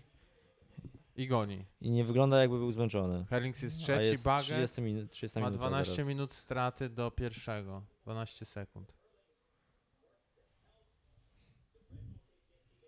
[1.15, 1.65] I goni.
[1.82, 3.26] i nie wygląda jakby był zmęczony.
[3.26, 6.08] Herlings jest A trzeci, jest Baget 30 minut, 30 ma minut 12 teraz.
[6.08, 8.93] minut straty do pierwszego, 12 sekund.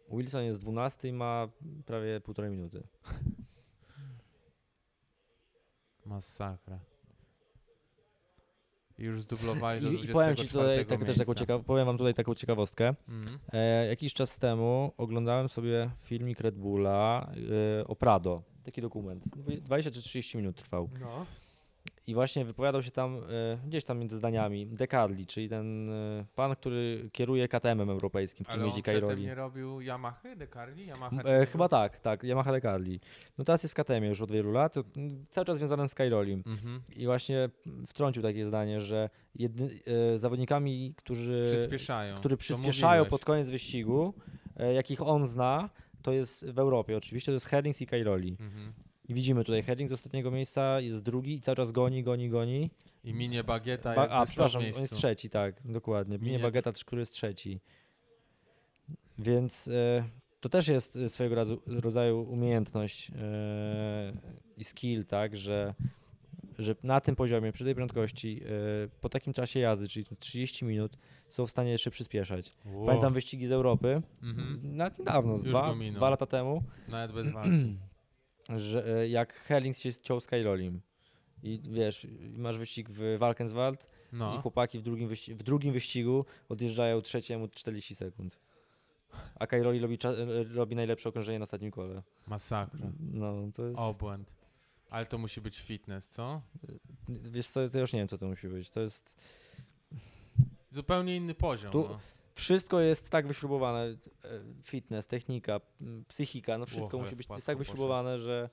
[0.10, 1.47] Wilson jest 12 i ma
[1.86, 2.88] prawie półtorej minuty.
[6.05, 6.79] Masakra.
[8.97, 11.86] I już zdublowali do I, 24 I powiem ci tutaj tak, też taką ciekaw, powiem
[11.86, 12.95] wam tutaj taką ciekawostkę.
[13.10, 13.39] Mhm.
[13.53, 17.31] E, jakiś czas temu oglądałem sobie filmik Red Bulla
[17.79, 18.43] e, o Prado.
[18.63, 19.23] Taki dokument.
[19.62, 20.89] 20 czy 30 minut trwał.
[20.99, 21.25] No.
[22.07, 26.55] I właśnie wypowiadał się tam, e, gdzieś tam między zdaniami, Decarli, czyli ten e, pan,
[26.55, 29.23] który kieruje KTM-em europejskim, w którym jeździ Cairoli.
[29.23, 30.87] nie robił Yamaha, Decarli?
[30.87, 32.99] Yamaha E, chyba tak, tak, Yamaha Decarli.
[33.37, 36.43] No teraz jest w KTM już od wielu lat, mm, cały czas związany z Cairolim.
[36.45, 36.81] Mhm.
[36.95, 37.49] I właśnie
[37.87, 39.69] wtrącił takie zdanie, że jedny,
[40.13, 42.15] e, zawodnikami, którzy, Przyspieszają.
[42.15, 44.13] którzy przyspieszają pod koniec wyścigu,
[44.57, 45.69] e, jakich on zna,
[46.01, 48.37] to jest w Europie oczywiście, to jest Herlings i Cairoli.
[48.39, 48.73] Mhm.
[49.09, 52.71] I widzimy tutaj Herlings z ostatniego miejsca jest drugi i cały czas goni, goni, goni.
[53.03, 56.17] I minie Bagieta Ba- a, przepraszam, on jest trzeci, tak, dokładnie.
[56.17, 57.59] Minie Minie- Bageta, który jest trzeci.
[59.19, 60.03] Więc e,
[60.39, 64.13] to też jest e, swojego rodzaju umiejętność e,
[64.57, 65.73] i skill, tak, że,
[66.59, 68.47] że na tym poziomie, przy tej prędkości, e,
[69.01, 72.53] po takim czasie jazdy, czyli 30 minut, są w stanie jeszcze przyspieszać.
[72.65, 72.85] Wow.
[72.85, 74.59] Pamiętam wyścigi z Europy, Mhm.
[74.77, 77.77] nawet niedawno, z dwa, dwa lata temu, Nawet bez walki.
[78.55, 80.81] że e, jak Herlings się ciął z Kairolim.
[81.43, 82.07] I wiesz,
[82.38, 83.83] masz wyścig w Valkenswald,
[84.13, 84.41] i No.
[84.41, 88.39] chłopaki w drugim, w drugim wyścigu odjeżdżają trzeciemu 40 sekund.
[89.39, 92.03] A Kairoli robi, e, robi najlepsze okrążenie na ostatnim kole.
[92.27, 92.88] Masakra.
[92.99, 93.79] No, to jest...
[93.79, 94.31] Obłęd.
[94.89, 96.41] Ale to musi być fitness, co?
[97.10, 98.69] Wiesz co, to już nie wiem, co to musi być.
[98.69, 99.13] To jest...
[100.71, 101.71] Zupełnie inny poziom.
[101.71, 101.99] Tu- no.
[102.38, 103.80] Wszystko jest tak wyśrubowane.
[103.84, 103.95] e,
[104.63, 105.60] Fitness, technika,
[106.08, 107.60] psychika, no wszystko Ło, musi być jest tak pasku poszedł.
[107.60, 108.50] wyśrubowane, że...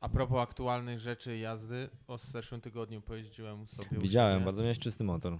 [0.00, 5.38] A propos aktualnych rzeczy jazdy, o zeszłym tygodniu pojeździłem sobie Widziałem, bardzo miałeś czysty motor.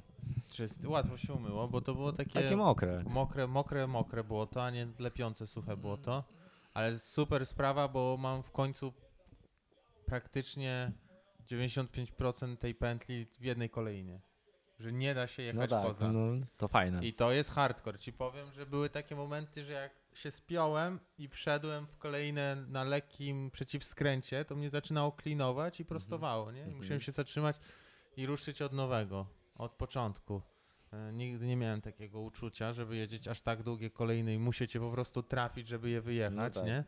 [0.49, 3.05] Czysty, łatwo się umyło, bo to było takie, Takie mokre.
[3.07, 6.25] mokre, mokre, mokre było to, a nie lepiące, suche było to.
[6.75, 8.93] Ale super sprawa, bo mam w końcu
[10.07, 10.93] praktycznie
[11.51, 14.21] 95% tej pętli w jednej kolejnie.
[14.79, 16.13] Że nie da się No jechać tak, poza.
[16.13, 17.05] no, to fajne.
[17.07, 17.99] I to jest hardcore.
[17.99, 22.85] Ci powiem, że były takie momenty, że jak się spiąłem i wszedłem w kolejne na
[22.85, 26.59] lekkim przeciwskręcie, to mnie zaczynało klinować i prostowało, nie?
[26.59, 26.79] I Mhm.
[26.79, 27.57] musiałem się zatrzymać
[28.17, 30.43] i ruszyć od nowego, od początku.
[30.93, 34.91] E, Nigdy nie miałem takiego uczucia, żeby jeździć aż tak długie kolejne i musicie po
[34.91, 36.65] prostu trafić, żeby je wyjechać, No tak.
[36.67, 36.85] nie?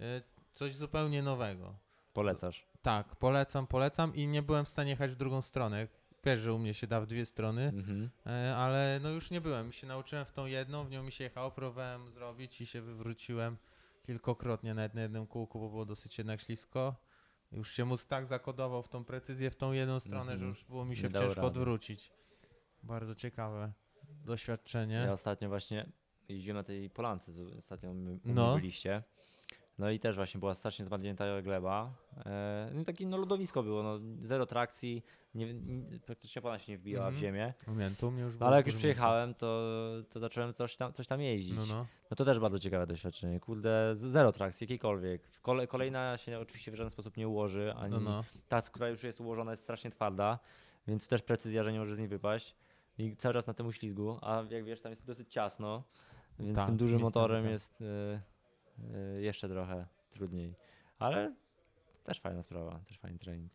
[0.00, 0.22] E,
[0.52, 1.74] Coś zupełnie nowego.
[2.12, 2.66] Polecasz.
[2.82, 5.88] Tak, polecam, polecam i nie byłem w stanie jechać w drugą stronę.
[6.24, 7.62] Wiesz, że u mnie się da w dwie strony.
[7.62, 8.10] Mhm.
[8.26, 9.72] E, ale no już nie byłem.
[9.72, 13.56] Się nauczyłem w tą jedną, w nią mi się jechało, próbowałem zrobić i się wywróciłem
[14.02, 16.94] kilkokrotnie nawet na jednym kółku, bo było dosyć jednak ślisko.
[17.52, 20.50] Już się mózg tak zakodował w tą precyzję, w tą jedną stronę, że Mhm.
[20.50, 22.12] już było mi się dało ciężko odwrócić.
[22.82, 23.72] Bardzo ciekawe
[24.24, 24.94] doświadczenie.
[24.94, 25.86] Ja ostatnio właśnie
[26.28, 28.54] jeździłem na tej polance, ostatnio my, no.
[28.54, 29.02] byliście.
[29.82, 31.94] No i też właśnie była strasznie zmarznięta gleba.
[32.26, 36.78] E, no takie no, lodowisko było, no, zero trakcji, nie, nie, praktycznie polana się nie
[36.78, 37.16] wbijała Mhm.
[37.16, 37.54] w ziemię.
[37.68, 39.68] Wiem, tu mnie już No było ale jak już przyjechałem, to,
[40.08, 41.56] to zacząłem coś tam, coś tam jeździć.
[41.56, 42.16] No, No, no.
[42.16, 43.40] to też bardzo ciekawe doświadczenie.
[43.40, 45.26] Kurde, zero trakcji, jakiejkolwiek.
[45.26, 48.24] W kole, kolejna się oczywiście w żaden sposób nie ułoży, ani No, no.
[48.48, 50.38] ta, która już jest ułożona, jest strasznie twarda,
[50.88, 52.56] więc też precyzja, że nie może z niej wypaść.
[52.98, 55.82] I cały czas na tym uślizgu, a jak wiesz, tam jest dosyć ciasno,
[56.38, 57.52] więc Tak, tym dużym motorem tak.
[57.52, 58.20] jest y,
[59.20, 60.56] jeszcze trochę trudniej.
[60.98, 61.34] Ale
[62.04, 63.52] też fajna sprawa, też fajny trening.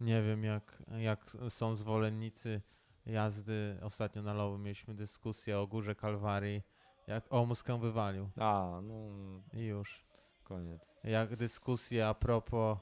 [0.00, 2.60] Nie wiem, jak, jak są zwolennicy
[3.06, 3.78] jazdy.
[3.82, 6.62] Ostatnio na Lowy mieliśmy dyskusję o Górze Kalwarii,
[7.06, 8.30] jak Omuskę wywalił.
[8.36, 9.10] A, no
[9.52, 10.04] I już.
[10.42, 10.96] koniec.
[11.04, 12.78] jak dyskusja a propos,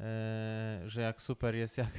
[0.00, 1.92] e, że jak super jest, jak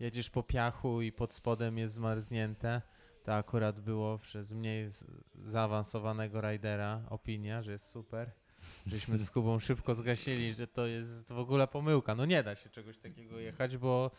[0.00, 2.82] jedziesz po piachu i pod spodem jest zmarznięte.
[3.24, 4.88] To akurat było przez mniej
[5.34, 8.30] zaawansowanego rajdera opinia, że jest super.
[8.86, 12.14] Żeśmy z Kubą szybko zgasili, że to jest w ogóle pomyłka.
[12.14, 14.10] No nie da się czegoś takiego jechać, bo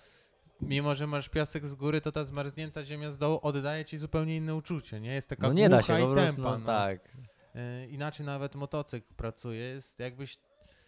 [0.61, 4.37] mimo, że masz piasek z góry, to ta zmarznięta ziemia z dołu oddaje ci zupełnie
[4.37, 5.13] inne uczucie, nie?
[5.13, 7.17] Jest taka No nie da się, i po prostu, tempa, no, tak.
[7.55, 10.39] E, inaczej nawet motocykl pracuje, jest jakbyś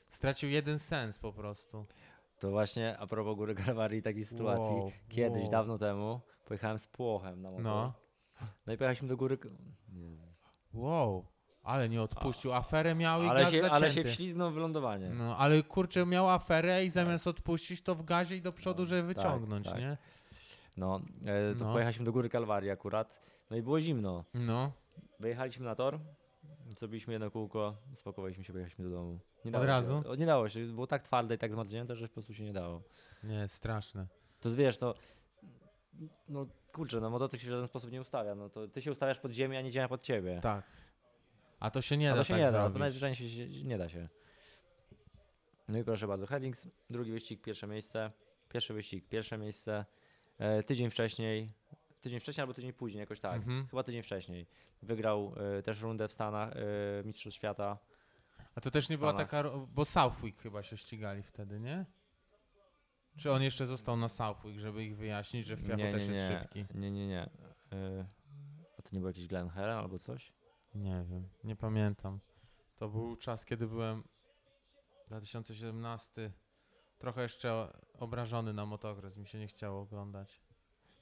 [0.09, 1.85] stracił jeden sens po prostu.
[2.39, 4.75] To właśnie a propos Góry Kalwarii takiej sytuacji.
[4.75, 5.51] Wow, Kiedyś, wow.
[5.51, 7.63] dawno temu, pojechałem z płochem na motor.
[7.63, 8.04] No.
[8.67, 9.37] No i pojechaliśmy do góry.
[10.73, 11.25] Wow,
[11.63, 12.53] ale nie odpuścił.
[12.53, 13.75] Aferę miał i Ale gaz się, zacięty.
[13.75, 15.09] ale się wślizgnął w wylądowanie.
[15.09, 18.85] No, ale kurczę, miał aferę i zamiast odpuścić, to w gazie i do przodu, No,
[18.85, 19.77] żeby tak, wyciągnąć, tak.
[19.79, 19.97] nie?
[20.77, 21.71] No, e, to No.
[21.73, 23.21] pojechaliśmy do Góry Kalwarii akurat.
[23.51, 24.23] No i było zimno.
[24.33, 24.71] No,
[25.19, 25.99] Wyjechaliśmy na tor,
[26.77, 29.19] zrobiliśmy jedno kółko, spakowaliśmy się, pojechaliśmy do domu.
[29.45, 30.01] Nie Od razu?
[30.03, 32.43] Się, o, nie dało się, było tak twarde i tak zmarznięte, że po prostu się
[32.43, 32.81] nie dało.
[33.23, 34.07] nie, straszne.
[34.39, 34.95] To wiesz, to
[36.29, 38.35] no kurczę, no motocykl się w żaden sposób nie ustawia.
[38.35, 40.39] No to ty się ustawiasz pod ziemię, a nie ziemia pod ciebie.
[40.43, 40.63] Tak.
[41.59, 42.73] A to się nie A da to się tak nie da, zrobić.
[42.73, 44.09] bo najzwyczajniej się, nie da się.
[45.67, 48.11] No i proszę bardzo, Headings, drugi wyścig, pierwsze miejsce.
[48.49, 49.85] Pierwszy wyścig, pierwsze miejsce.
[50.37, 51.51] E, tydzień wcześniej,
[52.01, 53.35] tydzień wcześniej albo tydzień później, jakoś tak.
[53.35, 53.67] Mhm.
[53.67, 54.47] Chyba tydzień wcześniej.
[54.81, 57.77] Wygrał e, też rundę w Stanach, e, Mistrzostw Świata.
[58.55, 61.85] A to też nie była taka, bo Southwick chyba się ścigali wtedy, nie?
[63.17, 66.13] Czy on jeszcze został na Southwick, żeby ich wyjaśnić, że w piachu nie, też nie,
[66.15, 66.65] jest nie, szybki?
[66.79, 67.29] nie, nie, nie.
[67.73, 68.05] E,
[68.77, 70.33] a to nie był jakiś Glenn Helen albo coś?
[70.75, 72.19] Nie wiem, nie pamiętam.
[72.75, 74.03] To był czas, kiedy byłem
[75.07, 76.31] 2017.
[76.97, 80.41] Trochę jeszcze obrażony na motokres, mi się nie chciało oglądać.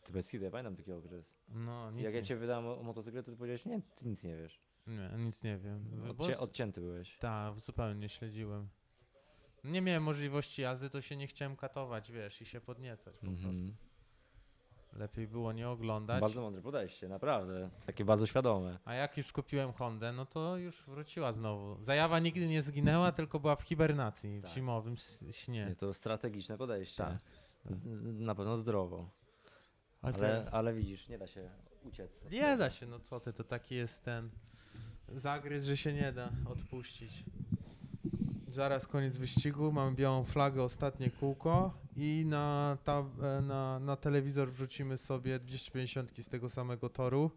[0.04, 1.34] Ty bez kitu, ja pamiętam taki okres.
[1.47, 4.08] No, nic, Jak ja nie, cię wydałem o, o motocyklet, to ty powiedziałeś, nie, ty
[4.08, 4.62] nic nie wiesz.
[4.88, 5.86] nie, nic nie wiem.
[6.15, 7.17] Bo Odcię, z- odcięty byłeś.
[7.17, 8.69] Tak, zupełnie nie śledziłem.
[9.63, 13.47] Nie miałem możliwości jazdy, to się nie chciałem katować, wiesz, i się podniecać po prostu.
[13.47, 13.76] Mhm.
[14.93, 16.21] Lepiej było nie oglądać.
[16.21, 17.69] Bardzo mądre podejście, naprawdę.
[17.86, 18.80] Takie bardzo świadome.
[18.86, 21.84] A jak już kupiłem Hondę, no to już wróciła znowu.
[21.84, 24.52] Zajawa nigdy nie zginęła, tylko była w hibernacji, w Tak.
[24.52, 25.65] zimowym s- śnie.
[25.69, 27.04] Nie, to strategiczne podejście.
[27.04, 27.17] Tak.
[27.65, 27.80] Z,
[28.19, 29.10] na pewno zdrowo.
[30.02, 31.49] A Ale, ale widzisz, nie da się
[31.84, 32.23] uciec.
[32.32, 34.30] Nie da się, no co ty, to taki jest ten
[35.08, 37.23] zagryz, że się nie da odpuścić.
[38.53, 44.51] Zaraz koniec wyścigu, mamy białą flagę, ostatnie kółko i na, ta, e, na, na telewizor
[44.51, 47.31] wrzucimy sobie 250 z tego samego toru.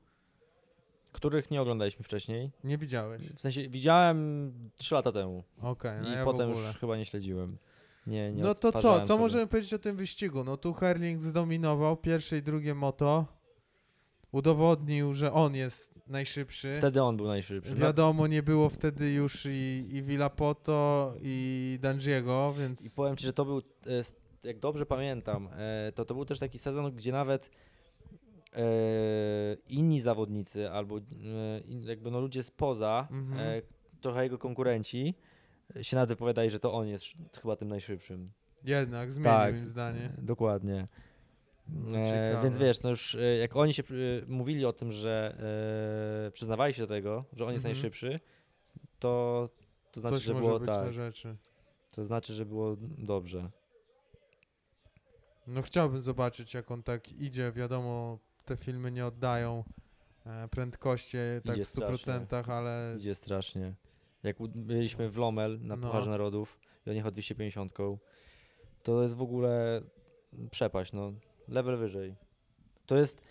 [1.12, 2.50] Których nie oglądaliśmy wcześniej.
[2.64, 3.22] Nie widziałeś?
[3.32, 5.44] W sensie widziałem 3 lata temu.
[5.62, 7.58] Okej, no I ja potem już chyba nie śledziłem.
[8.06, 9.20] Nie, nie No to co, co sobie.
[9.20, 10.44] możemy powiedzieć o tym wyścigu?
[10.44, 13.26] No tu Herling zdominował pierwsze i drugie moto.
[14.32, 16.74] Udowodnił, że on jest najszybszy.
[16.76, 17.70] Wtedy on był najszybszy.
[17.74, 23.26] No, Wiadomo, nie było wtedy już i, i Villapoto, i Dangiego, więc I powiem ci,
[23.26, 23.62] że to był, e,
[24.42, 27.50] jak dobrze pamiętam, e, to to był też taki sezon, gdzie nawet
[28.52, 28.62] e,
[29.68, 31.00] inni zawodnicy albo
[31.84, 33.62] jakby no ludzie spoza, Mhm.
[34.00, 35.14] trochę jego konkurenci,
[35.82, 37.04] się nawet wypowiadali, że to on jest
[37.42, 38.30] chyba tym najszybszym.
[38.64, 39.54] jednak zmienił Tak.
[39.56, 40.12] im zdanie.
[40.18, 40.88] Dokładnie.
[41.68, 42.40] E, ciekawe.
[42.42, 43.86] więc wiesz, no już e, jak oni się e,
[44.26, 45.36] mówili o tym, że
[46.28, 47.72] e, przyznawali się do tego, że on jest Mhm.
[47.74, 48.20] najszybszy,
[48.98, 49.46] to,
[49.92, 50.88] to znaczy, Coś że było tak.
[51.94, 53.50] To znaczy, że było dobrze.
[55.46, 57.52] No chciałbym zobaczyć, jak on tak idzie.
[57.52, 59.64] Wiadomo, te filmy nie oddają
[60.50, 63.74] prędkości tak Idzie w 100%, ale Idzie strasznie.
[64.22, 65.86] Jak byliśmy w Lomel na No.
[65.86, 67.72] Pucharze Narodów i on jechał 250,
[68.82, 69.82] to jest w ogóle
[70.50, 71.12] przepaść, no.
[71.48, 72.14] Level wyżej.
[72.86, 73.22] To jest,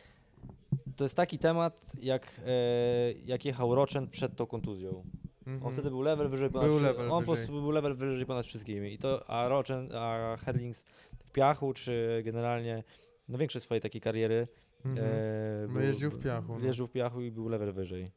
[0.96, 5.04] to jest taki temat, jak, e, jak jechał Rochen przed tą kontuzją.
[5.48, 5.66] mhm.
[5.66, 7.46] On wtedy był level wyżej ponad Był level On po wyżej.
[7.48, 8.94] prostu był level wyżej ponad wszystkimi.
[8.94, 10.86] I to, a Rochen, a Herlings
[11.26, 12.84] w piachu, czy generalnie
[13.30, 14.48] no większość swojej takiej kariery
[14.86, 15.08] Mhm.
[15.08, 16.66] e, No jeździł w piachu, no.
[16.66, 18.12] Jeździł w piachu i był level wyżej.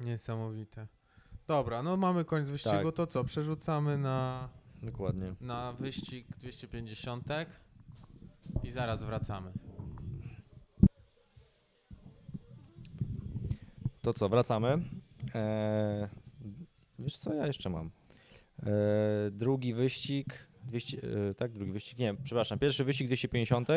[0.00, 0.86] Niesamowite.
[1.48, 2.94] Dobra, no mamy koniec wyścigu, Tak.
[2.94, 3.24] to co?
[3.24, 4.48] Przerzucamy na,
[4.82, 5.34] Dokładnie.
[5.40, 7.24] na wyścig 250
[8.62, 9.52] i zaraz wracamy.
[14.02, 14.82] To co, wracamy.
[15.34, 16.08] Eee,
[16.98, 17.90] wiesz co, ja jeszcze mam.
[18.62, 18.70] Eee,
[19.30, 20.98] drugi wyścig, 200,
[21.30, 23.68] e, tak, drugi wyścig, nie, przepraszam, pierwszy wyścig 250,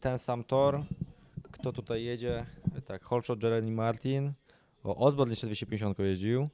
[0.00, 0.84] ten sam tor,
[1.52, 4.32] kto tutaj jedzie, E, tak, Holshot, Jeremy Martin,
[4.84, 6.48] o, Osborne jeszcze 250 jeździł.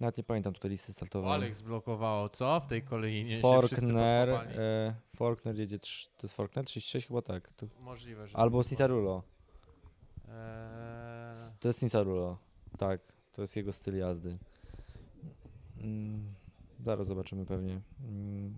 [0.00, 1.30] Nawet nie pamiętam tutaj listy startowej.
[1.32, 2.60] Alex zblokowało, co?
[2.60, 3.40] W tej kolejnie
[4.34, 4.58] podkopali.
[4.58, 8.36] e, Faulkner jedzie, trz- to jest Faulkner 36 chyba tak, to, Możliwe, że...
[8.36, 8.70] albo tak.
[8.70, 9.22] Cisarulo.
[10.28, 12.38] Eee, To jest Cinsarulo.
[12.78, 13.00] Tak,
[13.32, 14.30] to jest jego styl jazdy.
[15.80, 16.34] Mm,
[16.84, 17.80] zaraz zobaczymy pewnie.
[18.04, 18.54] Mm,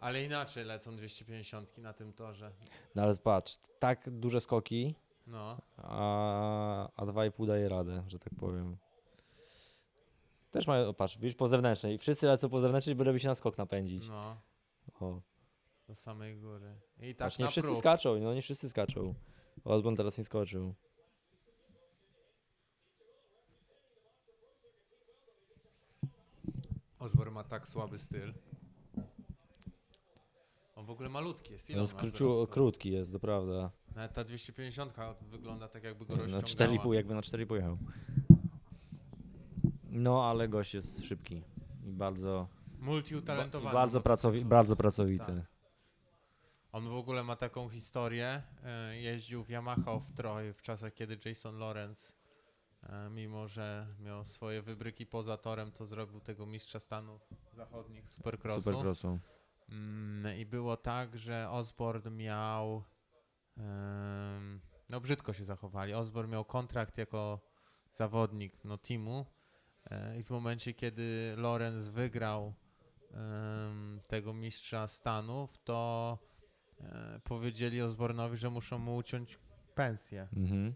[0.00, 2.52] ale inaczej lecą 250 na tym torze.
[2.94, 4.94] no ale patrz, tak duże skoki,
[5.26, 5.58] No.
[5.76, 8.76] a, a 2,5 daje radę, że tak powiem.
[10.50, 11.98] Też mają, patrz, widzisz po zewnętrznej.
[11.98, 14.08] Wszyscy lecą po zewnętrznej, by robi się na skok napędzić.
[14.08, 14.36] No,
[15.00, 15.20] O,
[15.88, 16.74] do samej góry.
[17.00, 17.78] I tak patrz, nie na wszyscy próg.
[17.78, 19.14] skaczą, no nie wszyscy skaczą.
[19.64, 20.74] Osborn teraz nie skoczył.
[26.98, 28.32] Osborne ma tak słaby styl.
[30.76, 31.70] On w ogóle malutki jest.
[31.70, 32.46] Ile On on ma skrócił, wzrostu?
[32.54, 33.70] krótki jest, to prawda.
[33.94, 36.78] Nawet ta 250 wygląda tak jakby go Na rozciągała.
[36.84, 37.78] 4,5, jakby na 4,5 jechał.
[39.90, 41.42] No, ale gość jest szybki
[41.84, 42.48] i bardzo,
[42.78, 43.74] ba- Multiutalentowany.
[43.74, 45.26] bardzo, pracowi- bardzo pracowity.
[45.26, 45.50] Tak.
[46.72, 48.42] On w ogóle ma taką historię.
[48.64, 52.12] e, Jeździł w Yamaha w Troy w czasach, kiedy Jason Lawrence,
[52.82, 58.60] e, mimo że miał swoje wybryki poza torem, to zrobił tego mistrza Stanów Zachodnich Supercrossu.
[58.60, 59.18] Supercrossu.
[59.68, 62.82] Mm, I było tak, że Osborne miał.
[64.90, 65.94] no brzydko się zachowali.
[65.94, 67.40] Osborne miał kontrakt jako
[67.92, 69.26] zawodnik no, teamu
[70.18, 72.54] I w momencie, kiedy Lorenz wygrał
[73.12, 76.18] em, tego mistrza Stanów, to
[76.80, 79.38] e, powiedzieli Osbornowi, że muszą mu uciąć
[79.74, 80.28] pensję.
[80.36, 80.74] Mhm.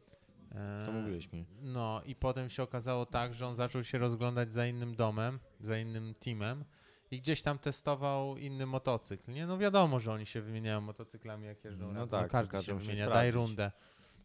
[0.54, 1.44] E, To mówiliśmy.
[1.62, 5.78] No i potem się okazało tak, że on zaczął się rozglądać za innym domem, za
[5.78, 6.64] innym teamem
[7.10, 9.32] i gdzieś tam testował inny motocykl.
[9.32, 11.86] Nie, no wiadomo, że oni się wymieniają motocyklami jak jeżdżą.
[11.86, 12.08] No razem.
[12.08, 13.72] tak, każdy każdy się wymienia, daj rundę.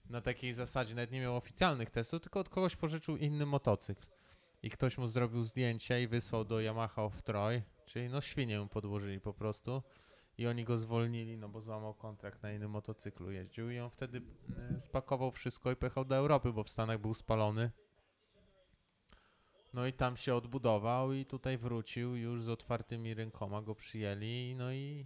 [0.10, 4.06] Na takiej zasadzie nawet nie miał oficjalnych testów, tylko od kogoś pożyczył inny motocykl.
[4.64, 8.68] I ktoś mu zrobił zdjęcie i wysłał do Yamaha of Troy, czyli no świnie mu
[8.68, 9.84] podłożyli po prostu.
[10.38, 14.22] I oni go zwolnili, no bo złamał kontrakt na innym motocyklu jeździł i on wtedy
[14.76, 17.72] e, spakował wszystko i pojechał do Europy, bo w Stanach był spalony.
[19.74, 24.74] No i tam się odbudował i tutaj wrócił już z otwartymi rękoma, go przyjęli, no
[24.74, 25.06] i,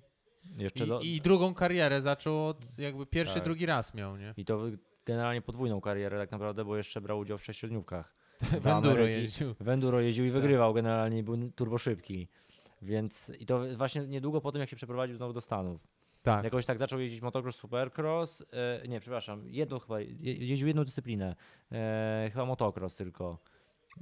[0.58, 1.00] Jeszcze do...
[1.00, 3.44] i, i drugą karierę zaczął od jakby pierwszy, Tak.
[3.44, 4.34] drugi raz miał, nie?
[4.38, 4.62] I to
[5.06, 8.16] generalnie podwójną karierę tak naprawdę, bo jeszcze brał udział w sześciodniówkach.
[8.62, 9.54] W enduro jeździł.
[9.60, 10.34] W enduro jeździł i Tak.
[10.42, 12.28] wygrywał generalnie, i był turbo szybki.
[12.82, 15.88] Więc i to właśnie niedługo po tym, jak się przeprowadził znowu do Stanów.
[16.24, 16.44] Tak.
[16.44, 18.46] Jakoś tak zaczął jeździć motocross, supercross.
[18.84, 21.36] E, nie, przepraszam, jedną chyba, je, jeździł jedną dyscyplinę.
[21.72, 23.38] E, chyba motocross tylko.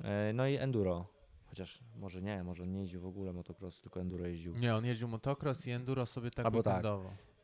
[0.04, 1.08] E, no i enduro.
[1.46, 4.54] Chociaż może nie, może on nie jeździł w ogóle motocross, tylko enduro jeździł.
[4.58, 6.86] Nie, on jeździł motocross i enduro sobie tak Albo tak.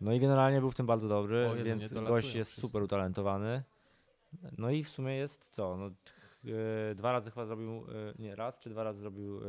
[0.01, 2.67] No i generalnie był w tym bardzo dobry, Jezu, więc gość jest wszyscy.
[2.67, 3.63] super utalentowany.
[4.57, 5.77] No i w sumie jest co?
[5.77, 5.91] No,
[6.95, 9.41] dwa razy chyba zrobił, e, nie raz czy dwa razy zrobił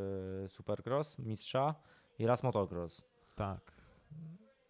[0.44, 1.74] e, supercross, mistrza
[2.18, 3.02] i raz motocross.
[3.34, 3.72] Tak.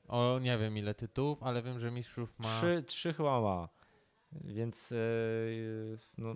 [0.08, 2.58] O, nie wiem ile tytułów, ale wiem, że mistrzów ma...
[2.58, 3.68] Trzy, trzy chyba ma.
[4.32, 4.96] Więc e,
[6.18, 6.34] no,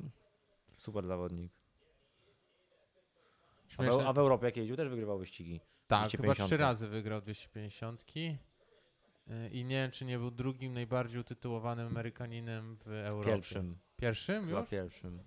[0.78, 1.52] super zawodnik.
[3.78, 5.60] A w, a w Europie jak jeździł też wygrywał wyścigi.
[5.88, 6.48] Tak, chyba 250.
[6.48, 8.04] trzy razy wygrał 250.
[8.16, 13.30] Y, I nie wiem, czy nie był drugim najbardziej utytułowanym Amerykaninem w Europie.
[13.30, 13.76] Pierwszym.
[13.96, 14.68] Pierwszym Chyba już?
[14.68, 15.22] pierwszym.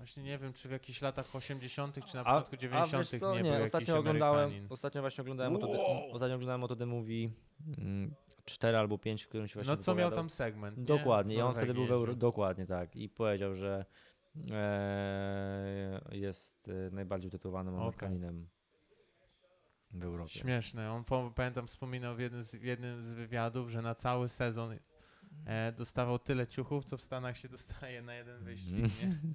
[0.00, 3.10] Właśnie nie wiem, czy w jakichś latach 80., czy na A, początku a 90.
[3.10, 4.72] wiesz co, nie, nie, był ostatnio oglądałem, Amerykanin.
[4.72, 6.12] ostatnio właśnie oglądałem, wow.
[6.12, 7.28] ostatnio oglądałem Moto The Movie
[7.78, 10.84] mm, 4 albo 5, w którym się właśnie No co miał tam segment, nie?
[10.84, 12.14] Dokładnie, i on wtedy był w Euro...
[12.14, 12.96] Dokładnie, tak.
[12.96, 13.84] I powiedział, że
[14.50, 17.82] e, jest e, najbardziej utytułowanym Okej.
[17.82, 18.48] Amerykaninem
[19.90, 20.30] w Europie.
[20.30, 20.92] Śmieszne.
[20.92, 24.78] On pamiętam wspominał w jednym, z, w jednym z wywiadów, że na cały sezon
[25.46, 29.34] e, dostawał tyle ciuchów, co w Stanach się dostaje na jeden wyścig, Mhm.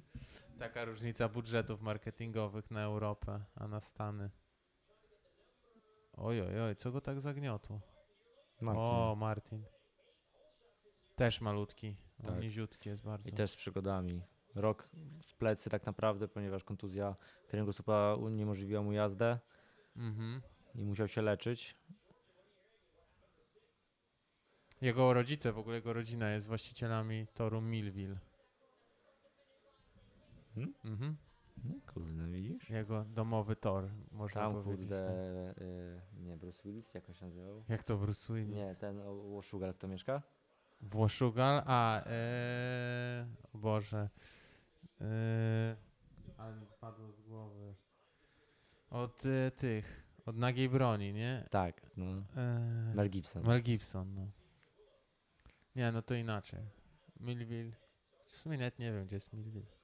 [0.58, 4.30] Taka różnica budżetów marketingowych na Europę, a na Stany.
[6.12, 7.80] Oj, oj, oj, co go tak zagniotło?
[8.60, 8.82] Martin.
[8.82, 9.64] O, Martin.
[11.16, 11.96] Też malutki.
[12.22, 12.30] Tak.
[12.30, 13.28] On niziutki jest bardzo.
[13.28, 14.22] I też z przygodami.
[14.54, 14.88] Rok
[15.28, 17.16] w plecy tak naprawdę, ponieważ kontuzja
[17.48, 19.38] kręgosłupa uniemożliwiła mu jazdę
[19.96, 20.42] Mhm.
[20.74, 21.76] i musiał się leczyć.
[24.80, 28.18] Jego rodzice, w ogóle jego rodzina jest właścicielami toru Millville.
[30.56, 30.74] Hmm?
[30.84, 31.16] Mhm.
[31.64, 32.70] No, kurde, widzisz?
[32.70, 34.88] Jego domowy tor, można Tam powiedzieć.
[34.88, 35.62] kurde, tak.
[35.62, 37.64] y, nie, Bruce Willis, jak on się nazywał?
[37.68, 38.56] Jak to Bruce Willis?
[38.56, 40.22] Nie, ten Łoszugal, kto mieszka?
[40.80, 41.62] Włoszugal?
[41.66, 44.10] A, e, o Boże.
[45.00, 45.76] E,
[46.36, 47.74] ale mi padło z głowy.
[48.90, 51.44] Od e, tych, od nagiej broni, nie?
[51.50, 52.06] Tak, no.
[52.36, 53.42] E, Mel Gibson.
[53.46, 54.26] Mel Gibson, no.
[55.76, 56.60] Nie, no to inaczej.
[57.20, 57.72] Millville.
[58.26, 59.75] W sumie nawet nie wiem, gdzie jest Millville.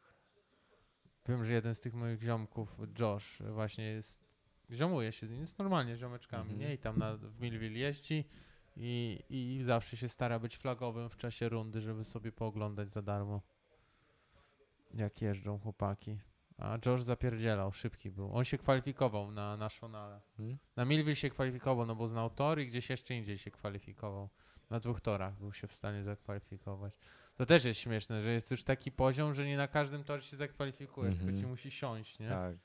[1.29, 4.43] Wiem, że jeden z tych moich ziomków, Josh, właśnie jest.
[4.71, 6.61] Ziomuje się z nim, jest normalnie ziomeczkami, Mhm.
[6.61, 6.75] nie?
[6.75, 8.25] I tam na, w Millville jeździ
[8.77, 13.41] i, i zawsze się stara być flagowym w czasie rundy, żeby sobie pooglądać za darmo.
[14.95, 16.19] Jak jeżdżą chłopaki.
[16.59, 18.35] A Josh zapierdzielał, szybki był.
[18.37, 20.21] On się kwalifikował na nationale.
[20.37, 20.59] Hmm?
[20.77, 24.29] Na Millville się kwalifikował, no bo znał tor i gdzieś jeszcze indziej się kwalifikował.
[24.71, 26.99] Na dwóch torach był się w stanie zakwalifikować.
[27.37, 30.37] To też jest śmieszne, że jest już taki poziom, że nie na każdym torze się
[30.37, 31.43] zakwalifikujesz, tylko Mhm.
[31.43, 32.29] ci musi siąść, nie?
[32.29, 32.57] Tak.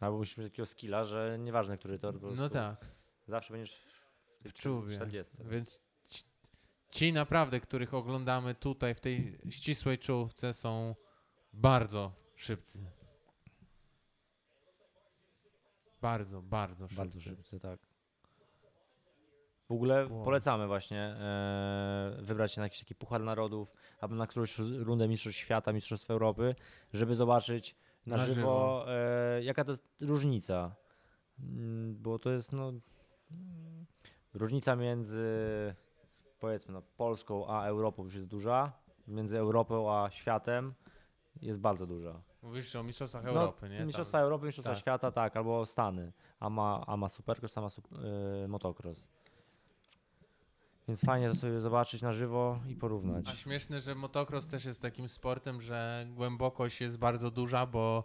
[0.00, 2.86] Albo musisz mieć takiego skilla, że nieważne, który tor, prostu No tak,
[3.26, 3.84] zawsze będziesz
[4.44, 4.96] w, w czuwie.
[4.96, 5.36] 40.
[5.44, 6.24] Więc ci,
[6.90, 10.94] ci naprawdę, których oglądamy tutaj w tej ścisłej czołówce są
[11.52, 12.78] bardzo szybcy.
[16.00, 16.96] Bardzo, bardzo szybcy.
[16.96, 17.80] Bardzo szybcy, tak.
[19.68, 20.24] W ogóle Wow.
[20.24, 25.40] polecamy właśnie e, wybrać się na jakiś taki puchar narodów albo na którąś rundę Mistrzostw
[25.40, 26.54] Świata, Mistrzostw Europy,
[26.92, 28.84] żeby zobaczyć na, Na żywo, żywo.
[28.88, 30.74] E, jaka to jest różnica.
[31.40, 32.72] Mm, Bo to jest no,
[34.34, 35.24] różnica między
[36.40, 38.72] powiedzmy no, Polską a Europą już jest duża,
[39.08, 40.74] między Europą a światem
[41.42, 42.20] jest bardzo duża.
[42.42, 43.76] Mówisz o Mistrzostwach No, Europy, nie?
[43.78, 44.80] Tam- Mistrzostwa Europy, Mistrzostwa tak.
[44.80, 46.12] Świata, tak, albo Stany.
[46.40, 47.88] A ma, a ma Supercross, a ma sup,
[48.44, 49.06] y, motocross.
[50.88, 53.28] Więc fajnie to sobie zobaczyć na żywo i porównać.
[53.28, 58.04] A śmieszne, że motocross też jest takim sportem, że głębokość jest bardzo duża, bo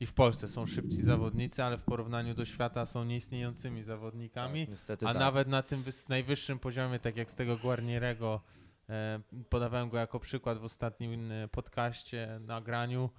[0.00, 4.60] I w Polsce są szybci zawodnicy, ale w porównaniu do świata są nieistniejącymi zawodnikami.
[4.60, 5.20] Tak, niestety A tak.
[5.20, 8.40] nawet na tym najwyższym poziomie, tak jak z tego Guarnierego,
[8.88, 13.10] e, podawałem go jako przykład w ostatnim e, podcaście, nagraniu,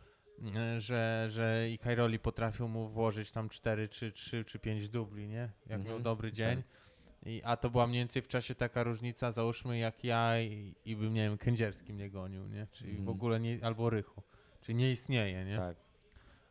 [0.55, 5.27] e, że, że i Kairoli potrafił mu włożyć tam 4 czy 3 czy 5 dubli,
[5.27, 5.49] nie?
[5.67, 6.55] Jak Mhm, miał dobry dzień.
[6.63, 6.81] tak.
[7.25, 10.95] I, a to była mniej więcej w czasie taka różnica, załóżmy jak ja i, i
[10.95, 12.67] bym, nie wiem, Kędzierski mnie gonił, nie?
[12.71, 13.09] Czyli w Mhm.
[13.09, 14.21] ogóle nie, albo Rychu.
[14.61, 15.57] Czyli nie istnieje, nie?
[15.57, 15.77] Tak.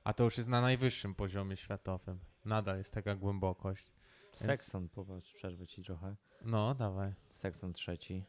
[0.05, 2.19] A to już jest na najwyższym poziomie światowym.
[2.45, 3.93] Nadal jest taka głębokość.
[4.33, 6.17] Sexton, popatrz, przerwę ci trochę.
[6.45, 7.13] No, dawaj.
[7.31, 8.25] Sexton trzeci.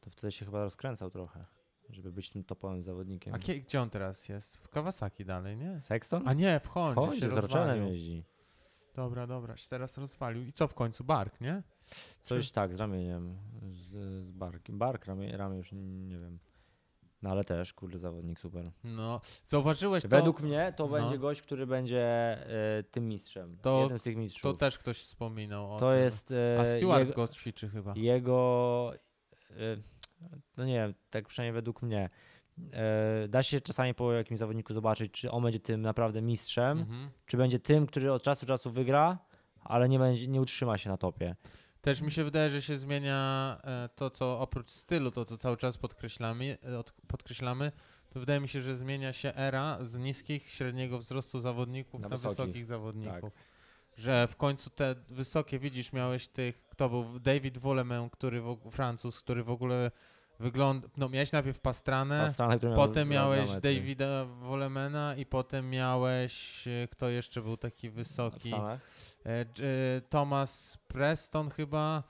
[0.00, 1.44] To wtedy się chyba rozkręcał trochę,
[1.90, 3.34] żeby być tym topowym zawodnikiem.
[3.34, 4.56] A gdzie on teraz jest?
[4.56, 5.80] W Kawasaki dalej, nie?
[5.80, 6.28] Sexton?
[6.28, 8.24] A nie, w Hondzie Chodź, się z jeździ.
[8.96, 10.42] Dobra, dobra, się teraz rozwalił.
[10.42, 11.04] I co w końcu?
[11.04, 11.62] Bark, nie?
[12.20, 13.36] Coś tak, z ramieniem,
[13.70, 13.90] z,
[14.26, 14.78] z barkiem.
[14.78, 16.38] Bark, ramię, ramię już nie wiem.
[17.22, 18.70] No ale też, kurde, zawodnik super.
[18.84, 20.08] No, zauważyłeś to?
[20.08, 20.92] Według mnie to no.
[20.92, 22.02] będzie gość, który będzie
[22.78, 23.58] e, tym mistrzem.
[23.62, 24.42] To- jednym z tych mistrzów.
[24.42, 26.00] To też ktoś wspominał o To tym.
[26.00, 27.92] jest e, A Stewart jego, go ćwiczy chyba.
[27.96, 28.92] jego
[29.50, 29.54] e,
[30.56, 32.10] no nie wiem, tak przynajmniej według mnie.
[32.72, 37.10] E, da się czasami po jakimś zawodniku zobaczyć, czy on będzie tym naprawdę mistrzem, Mhm.
[37.26, 39.18] czy będzie tym, który od czasu do czasu wygra,
[39.60, 41.36] ale nie, będzie, nie utrzyma się na topie.
[41.80, 45.56] Też mi się wydaje, że się zmienia e, to, co oprócz stylu, to co cały
[45.56, 47.72] czas podkreślamy, e, od- podkreślamy,
[48.10, 52.16] to wydaje mi się, że zmienia się era z niskich, średniego wzrostu zawodników na, Na
[52.16, 53.32] wysokich, wysokich, zawodników.
[53.96, 59.20] Że w końcu te wysokie, widzisz, miałeś tych, kto był David Wolemen, który w, Francuz,
[59.20, 59.90] który w ogóle
[60.40, 62.32] wygląda, no miałeś najpierw Pastranę,
[62.62, 63.48] miał potem miałeś.
[63.60, 68.54] Davida Wolemena i potem miałeś, e, kto jeszcze był taki wysoki?
[68.54, 69.46] E, e,
[70.08, 72.02] Thomas Preston chyba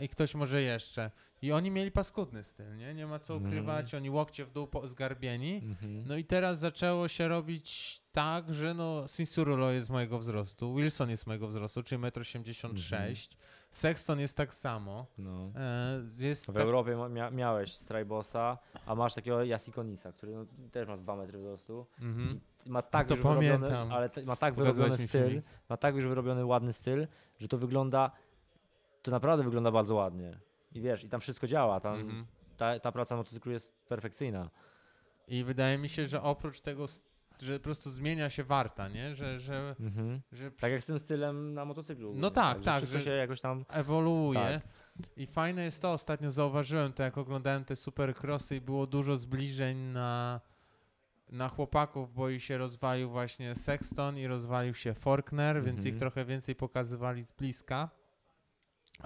[0.00, 1.10] i ktoś może jeszcze.
[1.42, 2.94] I oni mieli paskudny styl, nie?
[2.94, 3.52] Nie ma co Mhm.
[3.52, 5.56] ukrywać, oni łokcie w dół po, zgarbieni.
[5.56, 6.04] Mhm.
[6.06, 11.26] No i teraz zaczęło się robić tak, że no Sinsurulo jest mojego wzrostu, Wilson jest
[11.26, 13.36] mojego wzrostu, czyli 1,86 m.
[13.70, 15.06] Sexton jest tak samo.
[15.18, 15.52] No.
[15.56, 20.88] E, jest W tak, Europie mia, miałeś Strajbosa, a masz takiego Jasikonisa, który no, też
[20.88, 21.86] ma 2 metry wzrostu.
[22.00, 22.40] mhm.
[22.66, 23.92] Ma tak to już wyrobiony, pamiętam.
[23.92, 25.44] ale te, ma tak wyrobiony styl, filmik.
[25.68, 27.06] ma tak już wyrobiony ładny styl,
[27.38, 28.10] że to wygląda,
[29.02, 30.38] to naprawdę wygląda bardzo ładnie.
[30.72, 32.26] I wiesz, i tam wszystko działa, tam Mhm.
[32.56, 34.50] ta, ta praca motocyklu jest perfekcyjna.
[35.28, 36.84] I wydaje mi się, że oprócz tego,
[37.42, 39.14] że po prostu zmienia się warta, nie?
[39.14, 40.20] Że, że, Mhm.
[40.32, 42.12] że Tak jak z tym stylem na motocyklu.
[42.16, 43.64] No tak, że tak, że- się jakoś tam...
[43.68, 44.40] ewoluuje.
[44.40, 44.62] Tak.
[45.16, 49.76] I fajne jest to, ostatnio zauważyłem to, jak oglądałem te supercrossy i było dużo zbliżeń
[49.78, 50.40] na,
[51.28, 54.94] na chłopaków, bo i się rozwalił właśnie Sexton i rozwalił się
[55.62, 55.94] więc Mhm.
[55.94, 57.90] ich trochę więcej pokazywali z bliska.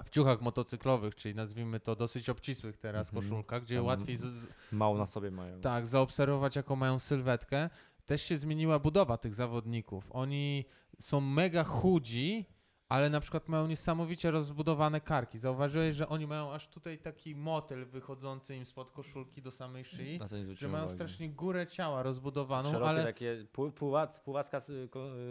[0.05, 3.23] W ciuchach motocyklowych, czyli nazwijmy to dosyć obcisłych teraz Mhm.
[3.23, 5.61] koszulkach, gdzie Tam łatwiej z, z, Mało na sobie mają.
[5.61, 7.69] tak, zaobserwować, jaką mają sylwetkę.
[8.05, 10.07] Też się zmieniła budowa tych zawodników.
[10.11, 10.65] Oni
[10.99, 12.45] są mega chudzi,
[12.89, 15.39] ale na przykład mają niesamowicie rozbudowane karki.
[15.39, 20.19] Zauważyłeś, że oni mają aż tutaj taki motyl wychodzący im spod koszulki do samej szyi,
[20.53, 20.95] że mają uwagi.
[20.97, 23.47] strasznie górę ciała rozbudowaną, Szerokie ale takie, y,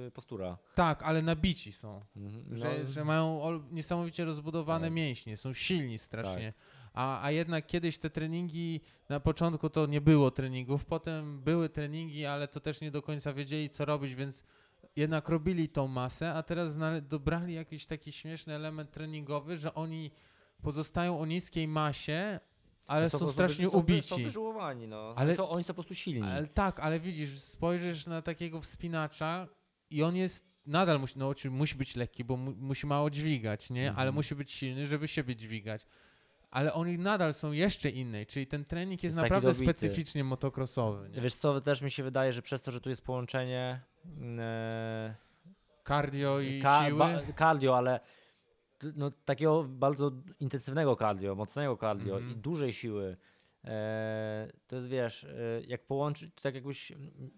[0.06, 0.58] y, postura.
[0.74, 2.00] tak, ale nabici są.
[2.16, 2.58] Mhm.
[2.58, 4.94] Że, No, że mają ol, niesamowicie rozbudowane Tak.
[4.94, 6.52] mięśnie, są silni strasznie.
[6.94, 12.26] A, a jednak kiedyś te treningi, na początku to nie było treningów, potem były treningi,
[12.26, 14.44] ale to też nie do końca wiedzieli, co robić, więc
[14.96, 20.10] jednak robili tą masę, a teraz dobrali jakiś taki śmieszny element treningowy, że oni
[20.62, 22.40] pozostają o niskiej masie,
[22.86, 24.08] ale są, po prostu strasznie są, ubici.
[24.08, 24.96] Są wyżyłowani, no.
[24.96, 25.34] Ale- Ale...
[25.34, 26.22] Są, oni są po prostu silni.
[26.28, 29.48] Ale tak, ale widzisz, spojrzysz na takiego wspinacza
[29.90, 33.82] i on jest nadal musi, no, musi być lekki, bo mu, musi mało dźwigać, nie?
[33.82, 34.14] Ale Mhm.
[34.14, 35.86] musi być silny, żeby siebie dźwigać.
[36.54, 41.08] Ale oni nadal są jeszcze innej, czyli ten trening jest, Jest naprawdę specyficznie motocrossowy.
[41.08, 41.20] Nie?
[41.20, 43.80] Wiesz co, też mi się wydaje, że przez to, że tu jest połączenie
[44.38, 45.14] e,
[45.88, 47.04] Cardio i ka- siły.
[47.38, 48.00] cardio, ale
[48.96, 52.32] no, takiego bardzo intensywnego cardio, mocnego cardio Mhm.
[52.32, 53.16] i dużej siły.
[53.64, 55.30] E, to jest, wiesz, e,
[55.66, 56.92] jak połączyć, tak jakbyś...
[56.92, 57.30] mm,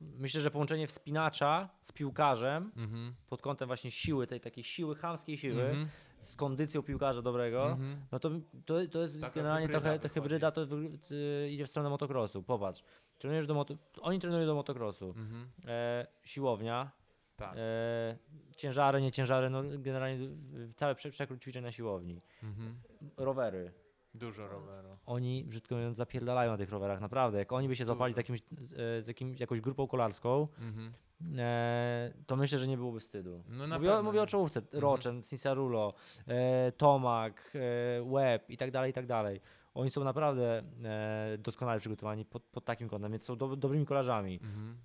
[0.00, 3.14] Myślę, że połączenie wspinacza z piłkarzem Mhm.
[3.28, 5.88] pod kątem właśnie siły, tej takiej siły, chamskiej siły, Mhm.
[6.18, 7.96] Z kondycją piłkarza dobrego, Mhm.
[8.12, 8.30] no to,
[8.66, 10.62] to, to jest Taka generalnie hybryda trochę, to hybryda to
[11.10, 12.42] y, idzie w stronę motocrossu.
[12.42, 12.82] Popatrz,
[13.18, 15.08] trenujesz do moto, oni trenują do motocrossu.
[15.08, 15.48] Mhm.
[15.66, 16.90] E, siłownia,
[17.36, 17.54] Tak.
[17.56, 18.16] e,
[18.56, 20.28] ciężary, nie ciężary, no generalnie
[20.76, 22.20] całe prze, przekrót ćwiczeń na siłowni.
[22.42, 22.74] Mhm.
[23.16, 23.72] Rowery.
[24.18, 24.88] Dużo roweru.
[25.06, 27.38] Oni, brzydko mówiąc, zapierdalają na tych rowerach, naprawdę.
[27.38, 30.92] Jak oni by się złapali z, jakimś, z, z jakimś, jakąś grupą kolarską, Mhm.
[31.38, 33.42] e, to myślę, że nie byłoby wstydu.
[33.48, 34.82] No Mówię, o, mówię o czołówce, Mhm.
[34.82, 35.94] Rochen, Cinsarulo,
[36.28, 39.40] e, Tomak, e, Webb i tak dalej, i tak dalej.
[39.74, 44.34] Oni są naprawdę e, doskonale przygotowani pod, pod takim kątem, więc są do, dobrymi kolarzami.
[44.42, 44.76] Mhm.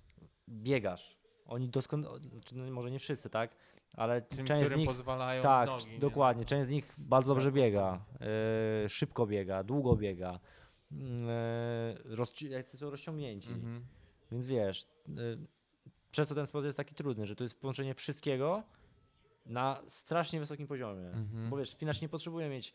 [0.48, 1.16] biegasz.
[1.46, 3.50] Oni doskonale, znaczy, no może nie wszyscy, tak?
[3.96, 5.90] Ale Tym, część z nich, pozwalają tak, nogi.
[5.90, 5.98] nie?
[5.98, 8.04] dokładnie, część z nich bardzo dobrze Brakuje biega,
[8.84, 10.40] e, szybko biega, długo biega,
[10.92, 13.48] e, rozci- są rozciągnięci.
[13.48, 13.84] Mhm.
[14.32, 15.38] Więc wiesz, y,
[16.10, 18.62] przez to ten sport jest taki trudny, że to jest połączenie wszystkiego
[19.46, 21.06] na strasznie wysokim poziomie.
[21.08, 21.50] Mhm.
[21.50, 22.74] Bo wiesz, spinacz nie potrzebuje mieć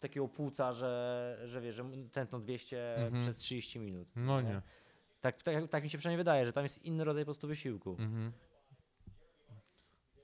[0.00, 3.22] takiego płuca, że, że wiesz, że tętno 200 Mhm.
[3.22, 4.08] przez 30 minut.
[4.16, 4.62] No nie.
[5.20, 7.90] Tak, tak, tak mi się przynajmniej wydaje, że tam jest inny rodzaj po prostu wysiłku.
[7.90, 8.32] Mhm.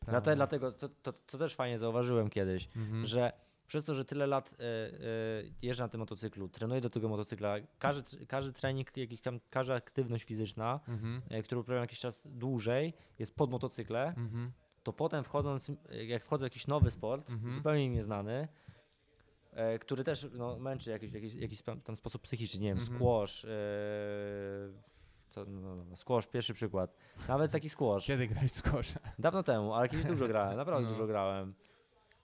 [0.06, 0.36] Dlatego, Prawda.
[0.36, 3.06] dlatego to, to, co też fajnie zauważyłem kiedyś, Mhm.
[3.06, 3.32] że
[3.66, 7.54] przez to, że tyle lat y, y, jeżdżę na tym motocyklu, trenuję do tego motocykla,
[7.78, 11.22] każdy, każdy trening, jakiś tam, każda aktywność fizyczna, Mhm.
[11.30, 14.52] e, którą uprawiam jakiś czas dłużej, jest pod motocykle, Mhm.
[14.82, 15.72] to potem wchodząc,
[16.06, 17.54] jak wchodzę w jakiś nowy sport, Mhm.
[17.54, 18.48] zupełnie mi nieznany,
[19.80, 22.96] który też no, męczy w jakiś, jakiś, jakiś tam tam sposób psychiczny, nie wiem, Mhm.
[22.98, 23.46] squash,
[25.40, 26.96] e, co, no, no, squash, pierwszy przykład,
[27.28, 30.92] nawet taki squash, Kiedy grałeś w dawno temu, ale kiedyś dużo grałem, naprawdę No.
[30.92, 31.54] dużo grałem,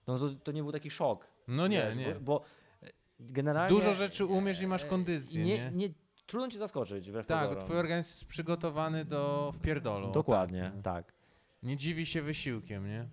[0.07, 2.15] no to, to nie był taki szok, No nie, wiesz, nie.
[2.15, 2.45] bo, bo
[2.83, 2.91] e,
[3.21, 3.77] generalnie...
[3.77, 5.71] Dużo rzeczy umiesz i masz e, kondycję, nie?
[5.75, 5.89] nie,
[6.27, 7.65] trudno cię zaskoczyć, wbrew Tak, pozorom.
[7.65, 10.09] twój organizm jest przygotowany do wpierdolu.
[10.09, 10.83] o Dokładnie, tak, nie?
[10.83, 11.13] tak.
[11.63, 13.09] Nie dziwi się wysiłkiem, nie?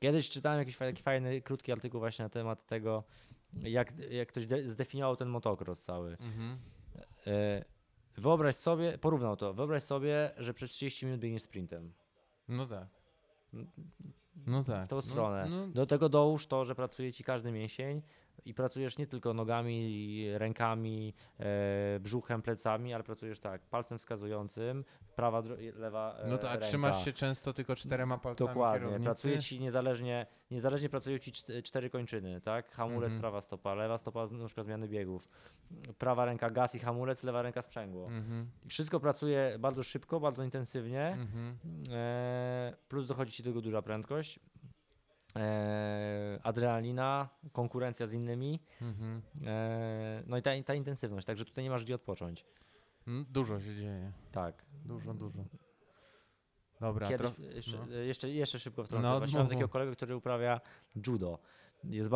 [0.00, 3.04] Kiedyś czytałem jakiś taki fajny, krótki artykuł właśnie na temat tego,
[3.52, 6.10] jak, jak ktoś de- zdefiniował ten motocross cały.
[6.12, 6.58] Mhm.
[7.26, 7.64] E,
[8.18, 11.92] Wyobraź sobie, porównał to, wyobraź sobie, że przez 30 minut biegniesz sprintem.
[12.48, 12.86] No tak.
[14.46, 14.86] No tak.
[14.86, 15.48] W tą No- stronę.
[15.50, 18.02] No, Do tego dołóż to, że pracuje ci każdy mięsień
[18.44, 21.44] i pracujesz nie tylko nogami, rękami, e,
[22.00, 24.84] brzuchem, plecami, ale pracujesz tak, palcem wskazującym,
[25.16, 25.42] prawa,
[25.74, 26.66] lewa e, no to, a ręka.
[26.66, 29.04] trzymasz się często tylko czterema palcami Dokładnie, kierownicy?
[29.04, 32.70] pracuje ci niezależnie, niezależnie pracują ci czt- cztery kończyny, tak?
[32.70, 33.20] Hamulec, Mhm.
[33.20, 35.28] prawa stopa, lewa stopa, nóżka zmiany biegów,
[35.98, 38.06] prawa ręka gaz i hamulec, lewa ręka sprzęgło.
[38.06, 38.50] Mhm.
[38.68, 41.56] Wszystko pracuje bardzo szybko, bardzo intensywnie, Mhm.
[41.92, 44.40] e, plus dochodzi ci do tego duża prędkość,
[45.36, 49.22] e, adrenalina, konkurencja z innymi, Mhm.
[49.46, 52.46] e, no i ta, ta intensywność, także tutaj nie masz gdzie odpocząć.
[53.06, 54.12] Mm, Dużo się dzieje.
[54.32, 54.64] Tak.
[54.84, 55.38] Dużo, dużo.
[56.80, 57.44] Dobra, Kiedyś, tro...
[57.54, 57.94] jeszcze, no.
[57.96, 59.08] jeszcze, jeszcze szybko wtrącę.
[59.08, 59.50] No, Właśnie mam mów.
[59.52, 60.60] takiego kolegę, który uprawia
[61.06, 61.38] judo.
[61.84, 62.10] Jest,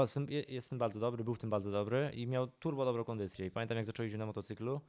[0.49, 3.47] jest w tym bardzo dobry, był w tym bardzo dobry i miał turbo dobrą kondycję.
[3.47, 4.81] I pamiętam, jak zaczął jeździć na motocyklu.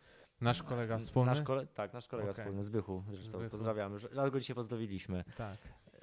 [0.42, 1.32] Nasz kolega wspólny?
[1.32, 2.44] Nasz kole- tak, nasz kolega Okej.
[2.46, 3.52] wspólny, Zbychu, zresztą Zbychu.
[3.52, 4.00] pozdrawiamy.
[4.12, 5.24] Raz go dzisiaj pozdrowiliśmy.
[5.38, 5.58] Tak.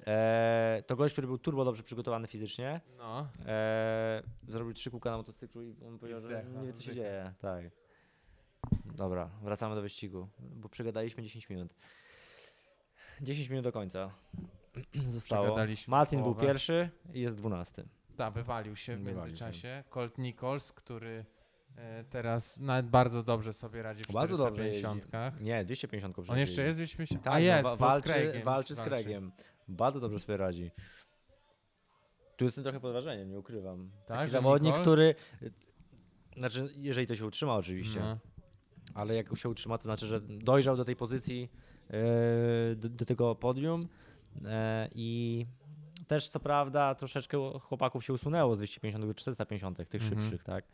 [0.07, 2.81] E, to gość, który był turbo dobrze przygotowany fizycznie.
[2.97, 3.27] No.
[3.45, 6.95] E, zrobił trzy kółka na motocyklu i on powiedział, że nie wie, co się zdechł.
[6.95, 7.33] dzieje.
[7.41, 7.65] Tak.
[8.85, 11.75] Dobra, wracamy do wyścigu, bo przegadaliśmy 10 minut.
[13.21, 14.09] 10 minut do końca
[15.05, 15.57] zostało.
[15.87, 17.83] Martin był pierwszy i jest 12.
[18.17, 19.83] Tak, wywalił się w międzyczasie.
[19.89, 21.25] Colt Nichols, który
[21.77, 24.79] e, teraz nawet bardzo dobrze sobie radzi w Bardzo dobrze jeździ.
[24.81, 25.41] 450.
[25.41, 27.23] Nie, 250 On jeszcze jest 250?
[27.23, 28.81] Tak, A no, jest, walczy, walczy z.
[28.81, 29.31] Craigiem.
[29.67, 30.71] Bardzo dobrze sobie radzi.
[32.37, 33.91] Tu jestem trochę pod wrażeniem, nie ukrywam.
[34.05, 35.15] Tak, Taki zawodnik, Nichols- który...
[36.37, 37.99] Znaczy, jeżeli to się utrzyma oczywiście.
[37.99, 38.17] No.
[38.93, 41.49] ale jak się utrzyma, to znaczy, że dojrzał do tej pozycji,
[41.89, 43.87] e, do, do tego podium
[44.45, 45.45] e, i
[46.07, 50.21] też co prawda troszeczkę chłopaków się usunęło z 250 do 450, tych Mhm.
[50.21, 50.65] szybszych, tak?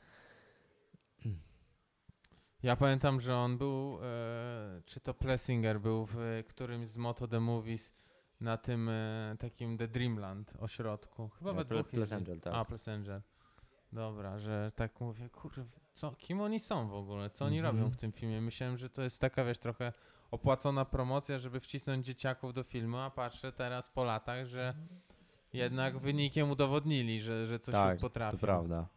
[2.64, 7.40] Ja pamiętam, że on był, e, czy to Plessinger był w którymś z Moto The
[7.40, 7.92] Movies
[8.42, 11.30] na tym e, takim The Dreamland ośrodku.
[11.30, 11.96] Chyba Nie, we dwóch jeździ.
[11.98, 12.54] Pleasangel, tak.
[12.56, 13.22] A, Plessinger.
[13.94, 15.64] Dobra, że tak mówię, kurwa,
[15.94, 17.30] co, kim oni są w ogóle?
[17.30, 17.76] Co oni Mhm.
[17.78, 18.42] robią w tym filmie?
[18.42, 19.94] Myślałem, że to jest taka, wiesz, trochę
[20.32, 24.74] opłacona promocja, żeby wcisnąć dzieciaków do filmu, a patrzę teraz po latach, że
[25.54, 28.38] jednak wynikiem udowodnili, że, że coś tak, potrafią.
[28.38, 28.88] to prawda.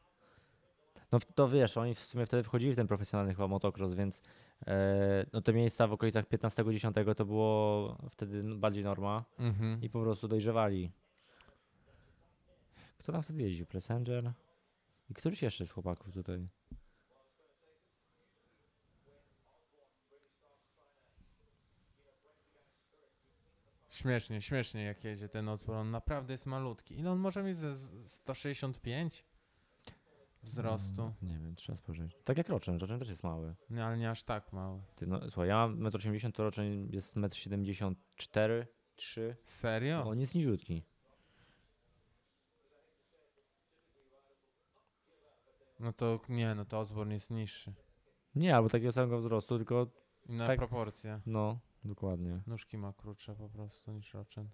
[1.13, 4.23] No to wiesz, oni w sumie wtedy wchodzili w ten profesjonalny chyba motocross, więc
[4.67, 9.83] e, no te miejsca w okolicach 15-10 to było wtedy bardziej norma Mhm.
[9.83, 10.91] i po prostu dojrzewali.
[12.99, 13.67] Kto tam wtedy jeździł?
[13.67, 14.33] Plesanger?
[15.11, 16.49] I któryś jeszcze z chłopaków tutaj?
[23.91, 25.81] Śmiesznie, śmiesznie jak jedzie ten Osborne.
[25.81, 26.99] On naprawdę jest malutki.
[26.99, 27.57] Ile on może mieć?
[27.57, 27.75] Ze
[28.07, 29.25] 165
[30.43, 31.03] wzrostu?
[31.03, 32.17] Mm, Nie wiem, trzeba spojrzeć.
[32.25, 33.55] Tak jak Roczyn, Roczyn też jest mały.
[33.71, 34.83] Nie, ale nie aż tak mały.
[34.97, 38.67] Ty, no, słuchaj, ja mam 1,80 m, to Roczyn jest 1,74 m,
[38.97, 40.05] 3 Serio?
[40.05, 40.83] On jest niziutki.
[45.81, 47.73] No to nie, no to Osborne jest niższy.
[48.35, 49.87] Nie, albo takiego samego wzrostu, tylko
[50.29, 50.59] Inna Tak.
[50.59, 51.21] proporcja.
[51.27, 52.43] no, dokładnie.
[52.47, 54.49] Nóżki ma krótsze po prostu niż Roczyn.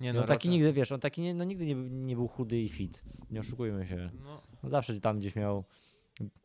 [0.00, 1.88] Nie No, no, on taki Roczyn- nigdy, wiesz, on taki nie, no, nigdy nie, był-
[1.88, 3.02] nie był chudy i fit.
[3.30, 4.10] Nie oszukujmy się.
[4.22, 5.64] No, No, zawsze tam gdzieś miał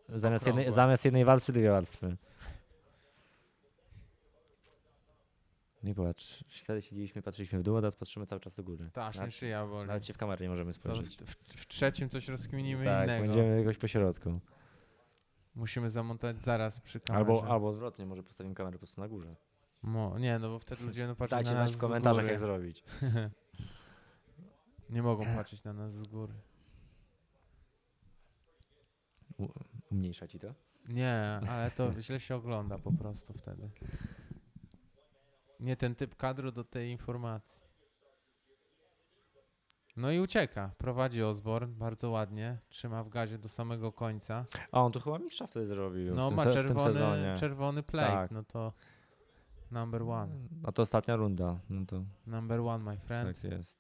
[0.10, 2.18] zamiast jednej, zamiast jednej walcy dwie warstwy.
[5.84, 8.90] Nie patrz, wtedy siedzieliśmy, patrzyliśmy w dół, a teraz patrzymy cały czas do góry.
[8.94, 9.88] Ta, aż Nawet- szyja boli.
[9.88, 11.16] Nawet się w kamerę nie możemy To w, spojrzeć.
[11.18, 13.26] w, w trzecim coś rozkminimy tak, innego.
[13.28, 14.40] będziemy jakoś po środku.
[15.56, 17.20] Musimy zamontować zaraz przy kamerze.
[17.20, 19.36] Albo, albo odwrotnie, może postawimy kamerę po prostu na górze.
[19.82, 22.40] Mo, nie, no bo wtedy ludzie będą patrzeć Dajcie na nas znać w komentarzach, jak
[22.40, 22.84] zrobić.
[24.90, 26.34] Nie mogą patrzeć na nas z góry.
[29.38, 29.48] U,
[29.92, 30.54] umniejsza ci to?
[30.90, 33.70] Nie, ale to źle się ogląda po prostu wtedy.
[35.60, 37.70] Nie ten typ kadru do tej informacji.
[39.98, 40.72] No i ucieka.
[40.78, 42.58] Prowadzi Osborne bardzo ładnie.
[42.70, 44.46] Trzyma w gazie do samego końca.
[44.72, 46.16] A on tu chyba mistrza wtedy zrobił.
[46.16, 47.36] No w tym, ma se- w tym czerwony, sezonie.
[47.40, 48.12] czerwony plate.
[48.12, 48.32] Tak.
[48.32, 48.74] No to
[49.72, 50.32] number one.
[50.64, 51.60] A to ostatnia runda.
[51.70, 53.42] No to Number one, my friend.
[53.42, 53.80] tak jest.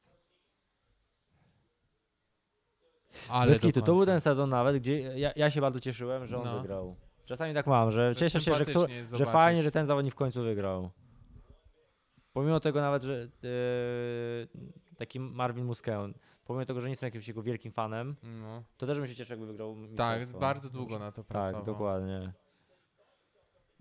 [3.29, 6.37] Ale Bez kitu, to był ten sezon nawet, gdzie ja, ja się bardzo cieszyłem, że
[6.37, 6.61] on No.
[6.61, 6.95] wygrał.
[7.25, 10.17] Czasami tak mam, że, Że cieszę się, że, kto, że fajnie, że ten zawodnik w
[10.17, 10.89] końcu wygrał.
[12.33, 16.13] Pomimo tego nawet, że e, taki Marvin Muskeon,
[16.45, 18.63] pomimo tego, że nie jestem jakimś jego wielkim fanem, No.
[18.77, 21.53] to też bym się cieszył, jakby wygrał Tak, bardzo długo na to pracował.
[21.61, 22.33] Tak, dokładnie.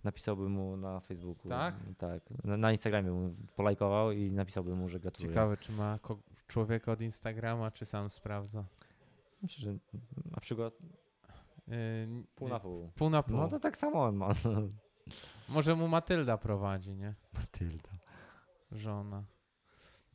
[0.05, 1.49] Napisałbym mu na Facebooku.
[1.49, 1.74] Tak?
[1.99, 2.22] Tak.
[2.44, 5.30] Na, na Instagramie mu polajkował i napisałbym mu, że gratuluję.
[5.34, 5.99] Ciekawe, czy ma
[6.46, 8.64] człowieka od Instagrama, czy sam sprawdza.
[9.42, 9.78] Myślę, że
[10.30, 10.74] na przykład
[11.68, 11.74] Yy,
[12.34, 12.90] pół na pół.
[12.94, 13.36] Pół na pół.
[13.36, 14.28] No to tak samo on ma.
[15.49, 17.14] Może mu Matylda prowadzi, nie?
[17.34, 17.88] Matylda.
[18.72, 19.24] Żona.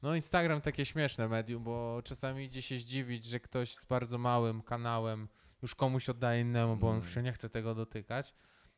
[0.02, 4.62] No Instagram takie śmieszne medium, bo czasami idzie się zdziwić, że ktoś z bardzo małym
[4.62, 5.28] kanałem
[5.62, 7.06] już komuś oddaje innemu, bo on Mm.
[7.06, 8.34] już się nie chce tego dotykać.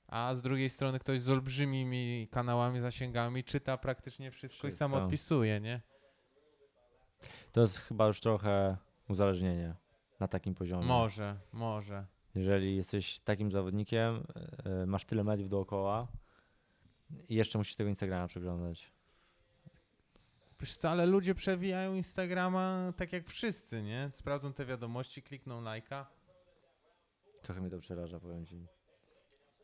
[0.08, 5.06] A z drugiej strony ktoś z olbrzymimi kanałami, zasięgami czyta praktycznie wszystko, i sam Wszystko.
[5.06, 5.82] odpisuje, nie?
[7.52, 8.78] To jest chyba już trochę
[9.10, 9.76] uzależnienie
[10.20, 10.86] na takim poziomie.
[10.86, 12.06] Może, może.
[12.36, 14.24] Jeżeli jesteś takim zawodnikiem,
[14.66, 16.08] e, masz tyle mediów dookoła
[17.30, 18.92] i jeszcze musisz tego Instagrama przeglądać.
[20.60, 24.10] Wiesz co, ale ludzie przewijają Instagrama tak jak wszyscy, nie?
[24.12, 26.08] Sprawdzą te wiadomości, klikną lajka.
[27.42, 28.68] Trochę mnie to przeraża, powiem ci.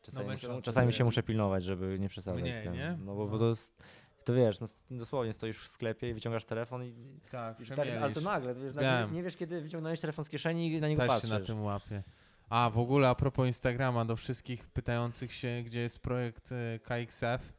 [0.02, 2.72] Czasami, męczące muszę, czasami się muszę pilnować, żeby nie przesadzać Mniej, z tym.
[2.74, 2.98] nie?
[3.04, 3.38] No bo, bo No.
[3.38, 3.84] to jest,
[4.24, 6.94] to wiesz, no, dosłownie stoisz w sklepie i wyciągasz telefon i,
[7.30, 10.72] Tak, i tak, ale to nagle, wiesz, nagle nie wiesz kiedy wyciągnąłeś telefon z kieszeni
[10.72, 11.30] i na niego Też patrzysz.
[11.30, 12.02] się na tym łapie.
[12.48, 17.52] A w ogóle a propos Instagrama, do wszystkich pytających się, gdzie jest projekt e, KXF,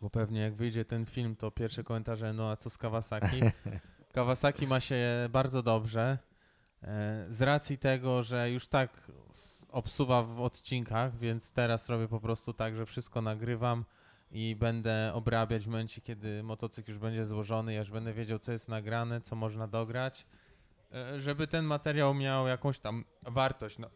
[0.00, 3.40] bo pewnie jak wyjdzie ten film, to pierwsze komentarze, no a co z Kawasaki?
[4.14, 6.18] Kawasaki ma się bardzo dobrze.
[6.82, 9.10] e, Z racji tego, że już tak
[9.72, 13.84] obsuwa w odcinkach, więc teraz robię po prostu tak, że wszystko nagrywam
[14.30, 18.52] i będę obrabiać w momencie, kiedy motocykl już będzie złożony, ja już będę wiedział, co
[18.52, 20.26] jest nagrane, co można dograć,
[20.92, 23.90] e, żeby ten materiał miał jakąś tam wartość na,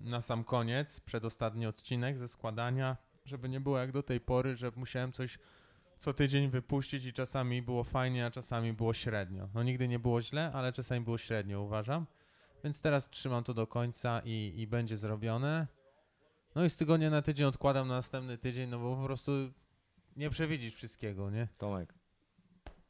[0.00, 4.72] na sam koniec, przedostatni odcinek ze składania, żeby nie było jak do tej pory, że
[4.76, 5.38] musiałem coś
[5.98, 9.48] co tydzień wypuścić i czasami było fajnie, a czasami było średnio.
[9.54, 12.06] No nigdy nie było źle, ale czasami było średnio, uważam.
[12.64, 15.66] Więc teraz trzymam to do końca i, i będzie zrobione.
[16.54, 19.32] No i z tygodnia na tydzień odkładam na następny tydzień, no bo po prostu
[20.16, 21.48] nie przewidzisz wszystkiego, nie?
[21.58, 21.94] Tomek,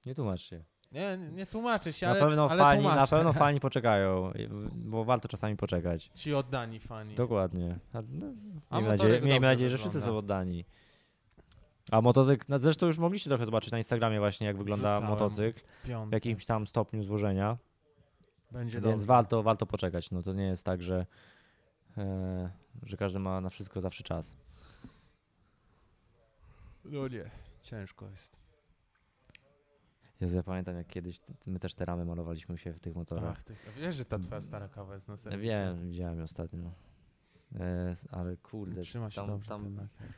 [0.07, 0.65] nie tłumacz się.
[0.93, 4.33] Nie, nie, tłumaczę się, Na ale, pewno, ale fani, na pewno fani poczekają,
[4.75, 6.11] bo warto czasami poczekać.
[6.15, 7.15] Ci oddani fani.
[7.15, 7.79] Dokładnie.
[7.93, 8.27] A, no,
[8.73, 10.65] miejmy nadzieję, miejmy nadzieję że wszyscy są oddani.
[11.91, 15.61] A motocykl, no zresztą już mogliście trochę zobaczyć na Instagramie właśnie jak wygląda Wrzucałem motocykl
[16.09, 17.57] w jakimś tam stopniu złożenia,
[18.53, 19.07] Będzie więc dobrze.
[19.07, 20.11] warto, warto poczekać.
[20.11, 21.07] No to nie jest tak, że,
[21.99, 22.51] e,
[22.83, 24.37] że każdy ma na wszystko zawsze czas.
[26.85, 27.31] No nie,
[27.63, 28.43] ciężko jest.
[30.21, 33.35] Jezu, ja pamiętam jak kiedyś t- my też te ramy malowaliśmy się w tych motorach.
[33.39, 35.49] Ach, ty, a wiesz, że ta twoja stara kawa jest na Ja serwisie?
[35.49, 36.71] wiem, widziałem ją ostatnio.
[37.61, 40.09] E, s- ale kurde, Trzyma się tam, dobrze tam ten lakier.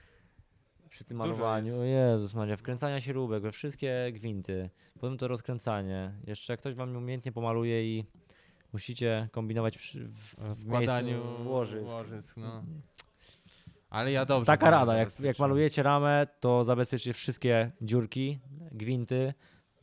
[0.88, 1.80] przy tym Dużo malowaniu, jest.
[1.80, 4.70] o Jezus Maria, wkręcania śrubek we wszystkie gwinty,
[5.00, 6.12] potem to rozkręcanie.
[6.26, 8.04] Jeszcze jak ktoś wam nieumiejętnie pomaluje i
[8.74, 11.86] musicie kombinować przy, w, W wkładaniu łożysk.
[11.88, 12.62] łożysk, no.
[13.90, 18.38] Ale ja dobrze Taka rada, jak, jak malujecie ramę, to zabezpieczcie wszystkie dziurki,
[18.72, 19.34] gwinty,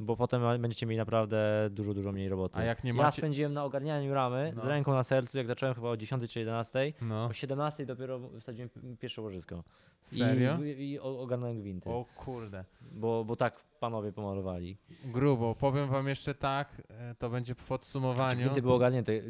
[0.05, 2.57] bo potem będziecie mieli naprawdę dużo, dużo mniej roboty.
[2.57, 3.21] A jak nie Ja macie...
[3.21, 4.61] spędziłem na ogarnianiu ramy No.
[4.61, 6.93] z ręką na sercu, jak zacząłem chyba o 10 czy 11.
[7.01, 9.63] No, O 17 dopiero wsadziłem pierwsze łożysko.
[10.01, 10.57] serio?
[10.63, 11.89] I, i ogarnąłem gwinty.
[11.89, 12.65] O kurde.
[12.91, 14.77] Bo, bo tak panowie pomalowali.
[15.05, 15.55] Grubo.
[15.55, 19.21] Powiem wam jeszcze tak, e, to będzie w podsumowaniu, Gwinty były ogarnięte, e,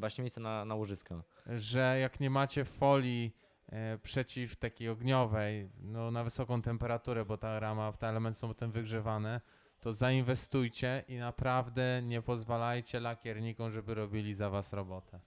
[0.00, 1.22] właśnie miejsce na, na łożyska.
[1.46, 3.36] że jak nie macie folii
[3.72, 8.70] e, przeciw takiej ogniowej, no na wysoką temperaturę, bo ta rama, te elementy są potem
[8.70, 9.40] wygrzewane,
[9.86, 15.20] to zainwestujcie i naprawdę nie pozwalajcie lakiernikom, żeby robili za was robotę.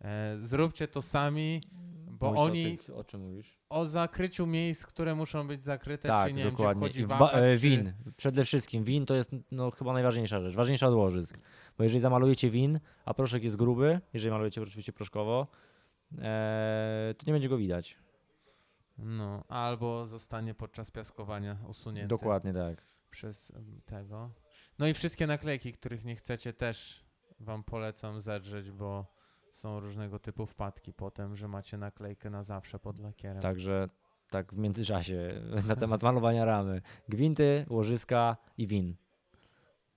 [0.00, 1.60] E, zróbcie to sami,
[2.06, 3.58] Bo Mówisz o oni tych- O, czym mówisz?
[3.70, 6.88] o zakryciu miejsc, które muszą być zakryte, Tak, czyli nie wiem, dokładnie.
[6.88, 7.92] gdzie wchodzi e, czy- win.
[8.16, 10.54] Przede wszystkim win to jest no, chyba najważniejsza rzecz.
[10.54, 11.38] Ważniejsza od łożysk.
[11.78, 15.46] Bo jeżeli zamalujecie win, a proszek jest gruby, jeżeli malujecie oczywiście proszkowo,
[16.18, 17.98] e, to nie będzie go widać.
[18.98, 22.99] No, albo zostanie podczas piaskowania usunięty Dokładnie tak.
[23.10, 23.52] Przez
[23.86, 24.30] tego.
[24.78, 27.04] No i wszystkie naklejki, których nie chcecie też
[27.40, 29.06] wam polecam zedrzeć, bo
[29.50, 33.42] są różnego typu wpadki potem, że macie naklejkę na zawsze pod lakierem.
[33.42, 33.88] Także
[34.30, 36.82] tak w międzyczasie na temat malowania ramy.
[37.08, 38.94] Gwinty, łożyska i win.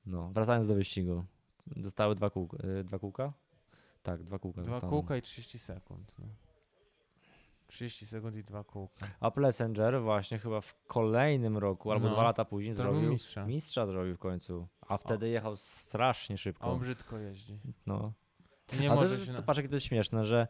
[0.06, 1.26] No, wracając do wyścigu.
[1.68, 3.34] Dostały dwa, kółka, e, dwa kółka?
[4.04, 4.92] Tak, dwa kółka Dwa dostaną.
[4.92, 6.16] kółka i 30 sekund.
[6.20, 6.26] No.
[7.74, 9.08] 30 sekund i dwa kółka.
[9.20, 13.46] A Plessenger właśnie chyba w kolejnym roku, albo No, dwa lata później Zrobił zrobił mistrza.
[13.46, 14.68] mistrza zrobił w końcu.
[14.88, 16.68] A wtedy jechał strasznie A szybko.
[16.72, 17.60] on brzydko jeździ.
[17.86, 18.14] No.
[18.80, 19.34] Nie A może to, się...
[19.34, 20.48] to patrz, jakie to jest śmieszne, że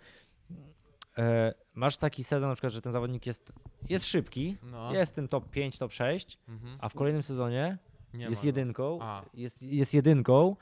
[1.18, 3.54] e, masz taki sezon na przykład, że ten zawodnik jest,
[3.90, 4.94] jest szybki, No.
[4.94, 6.78] jest tym top 5, top 6, Mhm.
[6.82, 7.78] a w kolejnym sezonie
[8.14, 9.26] Nie jest ma jedynką, A.
[9.34, 10.56] jest, jest jedynką,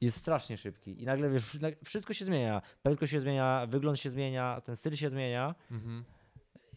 [0.00, 1.02] jest strasznie szybki.
[1.02, 2.62] I nagle wiesz, wszystko się zmienia.
[2.82, 5.54] Prędkość się zmienia, wygląd się zmienia, ten styl się zmienia.
[5.70, 6.04] Mhm.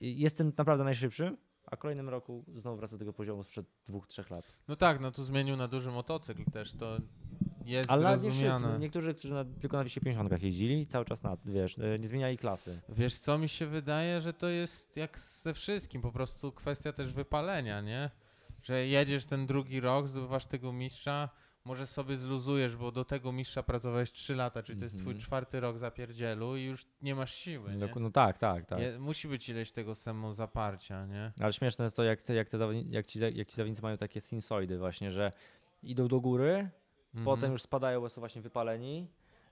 [0.02, 3.66] I jest tym naprawdę najszybszym, a w kolejnym roku znowu wraca do tego poziomu sprzed
[3.86, 4.46] dwóch, trzech lat.
[4.68, 6.98] No tak, no tu zmienił na duży motocykl też, to
[7.66, 8.48] jest Ale nawet nie wszyscy.
[8.48, 8.80] zrozumiane.
[8.80, 12.82] Niektórzy, którzy na, tylko na 250 jeździli, cały czas na, wiesz, e, nie zmieniali klasy.
[12.90, 17.14] Wiesz co, mi się wydaje, że to jest jak ze wszystkim, po prostu kwestia też
[17.14, 18.10] wypalenia, nie?
[18.64, 21.30] Że jedziesz ten drugi rok, zdobywasz tego mistrza,
[21.66, 25.22] może sobie zluzujesz, bo do tego mistrza pracowałeś 3 lata, czyli to jest twój Mhm.
[25.26, 27.90] czwarty rok zapierdzielu i już nie masz siły, nie?
[28.00, 28.80] No, tak, tak, tak.
[29.00, 31.32] Musi być ileś tego samozaparcia, nie?
[31.40, 33.98] Ale śmieszne jest to, jak, te, jak, te zawodni- jak, ci, jak ci zawodnicy mają
[33.98, 35.32] takie sinusoidy właśnie, że
[35.84, 36.70] idą do góry,
[37.14, 37.52] potem Mhm.
[37.52, 39.08] już spadają, bo są właśnie wypaleni,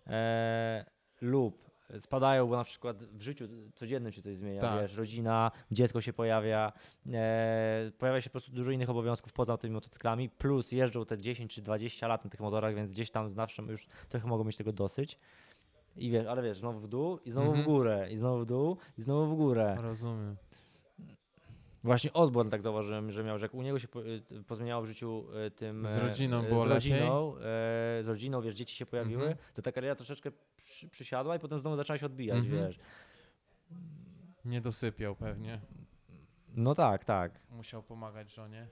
[0.07, 0.85] e,
[1.21, 1.68] lub
[1.99, 4.81] spadają, bo na przykład w życiu codziennym się coś zmienia, Tak.
[4.81, 6.73] wiesz, rodzina, dziecko się pojawia,
[7.13, 11.55] e, pojawia się po prostu dużo innych obowiązków poza tymi motocyklami, plus jeżdżą te 10
[11.55, 14.73] czy 20 lat na tych motorach, więc gdzieś tam zawsze już trochę mogą mieć tego
[14.73, 15.19] dosyć.
[15.95, 17.63] I wiesz, ale wiesz, znowu w dół i znowu Mhm.
[17.63, 19.77] w górę, i znowu w dół i znowu w górę.
[19.81, 20.35] Rozumiem.
[21.83, 23.87] Właśnie Osborne tak zauważyłem, że miał, że jak u niego się
[24.31, 25.87] y, pozmieniało w życiu y, tym...
[25.87, 26.91] Z rodziną e, było z lepiej?
[26.91, 27.39] rodziną, e,
[28.03, 29.37] z rodziną, wiesz, dzieci się pojawiły, Mhm.
[29.53, 32.65] to ta kariera troszeczkę przy, przysiadła i potem znowu zaczęła się odbijać, Mhm.
[32.67, 32.79] wiesz.
[34.45, 35.61] Nie dosypiał pewnie.
[36.55, 37.39] No tak, tak.
[37.49, 38.67] Musiał pomagać żonie.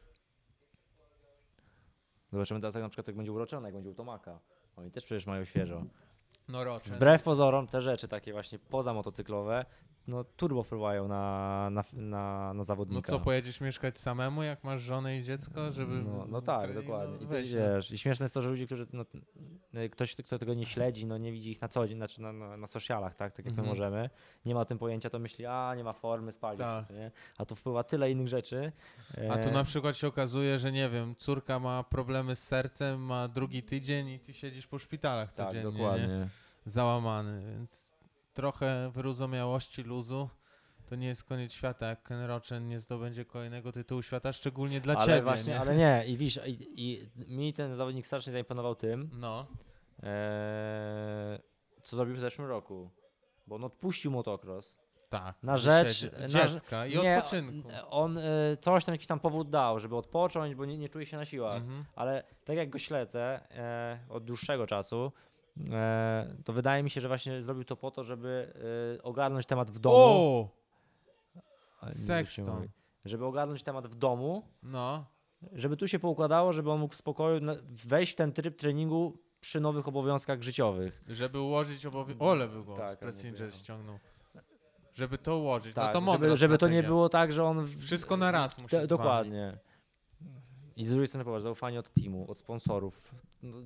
[2.31, 4.39] Zobaczymy teraz jak na przykład jak będzie uroczony, jak będzie u Tomaka.
[4.75, 5.83] Oni też przecież mają świeżo.
[6.47, 6.93] No roczek.
[6.93, 9.65] Wbrew pozorom te rzeczy takie właśnie poza motocyklowe,
[10.07, 13.11] no turbo wpływają na, na, na, na No zawodnika.
[13.11, 15.93] co, pojedziesz mieszkać samemu, jak masz żonę i dziecko, żeby...
[16.03, 17.17] No, no tak, to- dokładnie.
[17.17, 17.75] I, No, no.
[17.75, 18.87] wiesz, I śmieszne jest to, że ludzie, którzy.
[18.93, 19.05] No,
[19.91, 22.57] ktoś, kto tego nie śledzi, no nie widzi ich na co dzień, znaczy na, na,
[22.57, 23.65] na socialach, tak, tak jak Mhm.
[23.65, 24.09] my możemy,
[24.45, 26.59] nie ma o tym pojęcia, to myśli, a nie ma formy, spali.
[26.59, 26.87] Tak.
[26.87, 27.11] się, nie?
[27.37, 28.71] A tu wpływa tyle innych rzeczy.
[29.31, 33.01] A tu e, na przykład się okazuje, że nie wiem, córka ma problemy z sercem,
[33.01, 35.77] ma drugi tydzień i ty siedzisz po szpitalach Tak, codziennie, nie?
[35.77, 36.27] dokładnie.
[36.65, 37.86] załamany, więc
[38.41, 40.29] trochę wyrozumiałości, luzu.
[40.89, 44.95] To nie jest koniec świata, jak Ken Rochen nie zdobędzie kolejnego tytułu świata, szczególnie dla
[44.95, 45.21] ale ciebie.
[45.21, 45.59] właśnie, nie?
[45.59, 46.83] ale nie, i widzisz, i,
[47.27, 49.47] i mi ten zawodnik strasznie zaimponował tym, No,
[50.03, 51.39] e,
[51.83, 52.89] co zrobił w zeszłym roku.
[53.47, 54.77] Bo on odpuścił motocross.
[55.09, 55.35] tak.
[55.43, 57.69] Na rzecz- na dziecka i nie, odpoczynku.
[57.89, 58.21] On e,
[58.61, 61.57] coś tam, jakiś tam powód dał, żeby odpocząć, bo nie, nie czuje się na siłach.
[61.61, 61.85] Mhm.
[61.95, 65.11] Ale tak jak go śledzę e, od dłuższego czasu,
[66.45, 68.53] to wydaje mi się, że właśnie zrobił to po to, żeby
[68.97, 69.95] e, ogarnąć temat w domu.
[69.97, 70.49] O!
[71.91, 72.67] Sexton.
[73.05, 75.05] Żeby ogarnąć temat w domu, No,
[75.53, 77.41] żeby tu się poukładało, żeby on mógł w spokoju
[77.85, 81.03] wejść w ten tryb treningu przy nowych obowiązkach życiowych.
[81.07, 82.21] żeby ułożyć obowiązek.
[82.23, 83.99] Ole by go Tak, z ściągnął.
[84.93, 85.75] Żeby to ułożyć.
[85.75, 87.65] Tak, no to mądra żeby, żeby to nie było tak, że on...
[87.65, 89.57] w- Wszystko na raz musi dokładnie.
[90.75, 93.01] I z drugiej strony popatrz, zaufanie od teamu, od sponsorów.
[93.43, 93.57] No,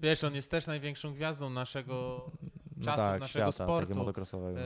[0.00, 2.26] Wiesz, on jest też największą gwiazdą naszego
[2.76, 4.10] no Czasów tak, naszego świata, sportu.
[4.10, 4.64] E,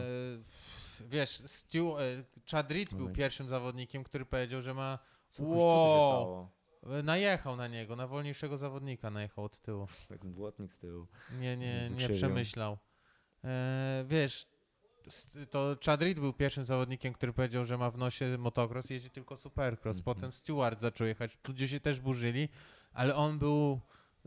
[1.09, 2.03] wiesz, Stu, e,
[2.51, 4.99] Chad Reed był pierwszym zawodnikiem, który powiedział, że ma.
[5.30, 6.11] Co, co wow.
[6.11, 6.51] stało?
[6.99, 9.86] e, Najechał na niego, na wolniejszego zawodnika najechał od tyłu.
[10.11, 11.07] Jak błotnik z tyłu.
[11.41, 12.78] Nie, nie, nie przemyślał.
[13.45, 14.47] E, wiesz,
[15.51, 19.36] to Chad Reed był pierwszym zawodnikiem, który powiedział, że ma w nosie motocross, jeździ tylko
[19.36, 19.99] supercross.
[19.99, 20.14] Mhm.
[20.14, 22.49] Potem Stewart zaczął jechać, ludzie się też burzyli,
[22.93, 23.80] ale on był.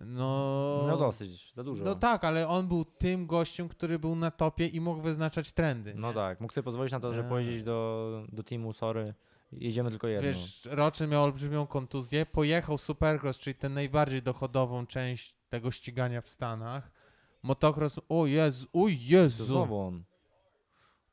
[0.05, 0.83] No.
[0.87, 1.83] Miał dosyć, za dużo.
[1.83, 5.93] No tak, ale on był tym gościem, który był na topie i mógł wyznaczać trendy.
[5.95, 6.13] No nie?
[6.13, 7.29] tak, mógł sobie pozwolić na to, że Eee.
[7.29, 9.13] powiedzieć do, do teamu, sorry,
[9.51, 10.29] jedziemy tylko jedno.
[10.29, 16.29] Wiesz, Roczy miał olbrzymią kontuzję, pojechał Supercross, czyli tę najbardziej dochodową część tego ścigania w
[16.29, 16.91] Stanach.
[17.43, 20.03] Motocross, o Jezu, o Jezu, znowu on.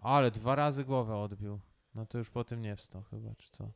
[0.01, 1.61] Ale dwa razy głowę odbił.
[1.95, 3.71] No to już po tym nie wstał chyba, czy co?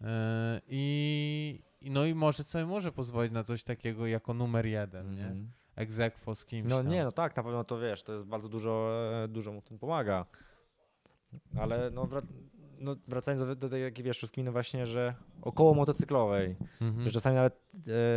[0.00, 5.22] E, I, no i może sobie może pozwolić na coś takiego jako numer jeden, nie?
[5.26, 5.50] Mhm.
[5.76, 6.88] Egzekwo z kimś No tam.
[6.88, 8.90] nie, no tak, na pewno to wiesz, to jest bardzo dużo,
[9.24, 10.26] e, dużo mu w tym pomaga.
[11.58, 12.26] Ale no, wra-
[12.78, 17.04] no wracając do, do tej jakiej wiesz, rozkminy właśnie, że około motocyklowej, Mhm.
[17.04, 17.60] że czasami nawet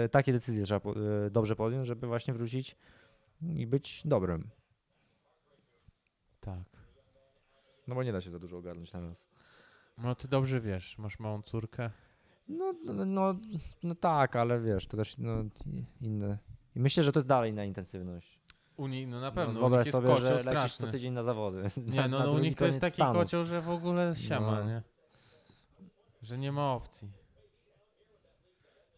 [0.06, 0.92] e, takie decyzje trzeba po,
[1.26, 2.76] e, dobrze podjąć, żeby właśnie wrócić
[3.56, 4.50] i być dobrym.
[6.40, 6.64] Tak.
[7.88, 9.28] No bo nie da się za dużo ogarnąć na raz.
[10.04, 11.90] No ty dobrze wiesz, masz małą córkę.
[12.48, 13.36] No, no, no,
[13.84, 15.44] no tak, ale wiesz, to też no,
[16.02, 16.38] inne.
[16.76, 18.40] I myślę, że to jest dalej na intensywność.
[18.78, 20.92] U nich, no na pewno, no, u nich jest sobie, kocioł że lecisz co straszny.
[20.92, 21.64] tydzień na zawody.
[21.78, 23.24] Nie, no, no u nich to jest taki Stanów.
[23.24, 24.70] kocioł, że w ogóle siama, No.
[24.70, 24.82] nie?
[26.22, 27.12] Że nie ma opcji.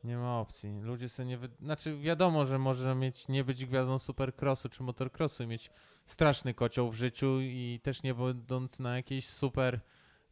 [0.04, 0.80] Nie ma opcji.
[0.82, 1.38] Ludzie sobie nie...
[1.38, 1.50] Wy...
[1.62, 5.72] Znaczy wiadomo, że może mieć, nie być gwiazdą supercrossu czy motocrossu i mieć
[6.06, 9.80] straszny kocioł w życiu i też nie będąc na jakiejś super...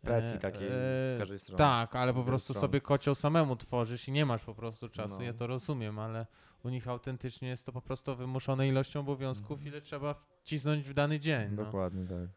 [0.01, 1.57] Presji e, takiej e, z każdej strony.
[1.57, 5.15] Tak, ale po prostu sobie kocioł samemu tworzysz i nie masz po prostu czasu.
[5.17, 5.23] No.
[5.23, 6.25] Ja to rozumiem, ale
[6.63, 9.67] u nich autentycznie jest to po prostu wymuszone ilością obowiązków, Mhm.
[9.67, 11.49] ile trzeba wcisnąć w dany dzień.
[11.55, 11.65] No.
[11.65, 12.29] Dokładnie tak.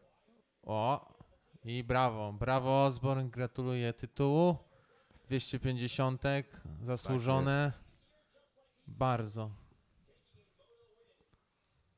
[0.63, 1.15] O,
[1.63, 4.55] i brawo, brawo Osborne, gratuluję tytułu.
[5.27, 6.21] 250,
[6.83, 7.71] zasłużone.
[8.87, 9.49] Bardzo.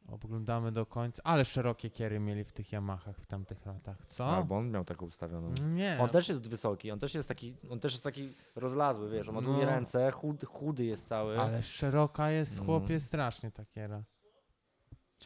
[0.07, 4.25] Oglądamy do końca, ale szerokie kiery mieli w tych Yamahach w tamtych latach, co?
[4.27, 5.53] Albo on miał taką ustawioną.
[5.69, 5.97] Nie.
[6.01, 9.35] On też jest wysoki, on też jest taki, on też jest taki rozlazły, wiesz, on
[9.35, 9.69] ma długie No.
[9.71, 11.39] ręce, chud, chudy jest cały.
[11.39, 12.65] Ale szeroka jest, No.
[12.65, 14.03] chłopie, strasznie ta kiera.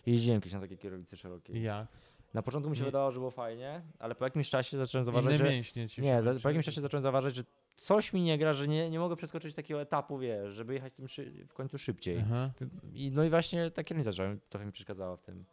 [0.06, 1.64] Jeździłem kiedyś na takie kierownicy szerokiej.
[1.64, 1.88] Jak?
[2.34, 5.14] Na początku mi się Nie- wydawało, że było fajnie, ale po jakimś czasie zacząłem Inne
[5.14, 5.46] zauważyć, że...
[5.46, 7.44] mięśnie ci Nie, po jakimś czasie zacząłem zauważyć, że
[7.82, 11.06] coś mi nie gra, że nie, nie mogę przeskoczyć takiego etapu, wiesz, żeby jechać tym
[11.48, 12.20] w końcu szybciej.
[12.20, 12.52] Aha.
[12.94, 15.46] I, no i właśnie ta kierownica trochę, trochę mi przeszkadzała w tym.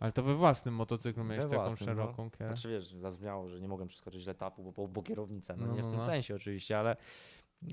[0.00, 1.94] Ale to we własnym motocyklu miałeś We taką własnym, no.
[1.94, 2.50] szeroką kierę.
[2.50, 5.82] Znaczy wiesz, zabrzmiało, że nie mogłem przeskoczyć etapu, bo, bo, bo kierownica, no, No, nie
[5.82, 6.06] no, w tym no.
[6.06, 6.96] sensie oczywiście, ale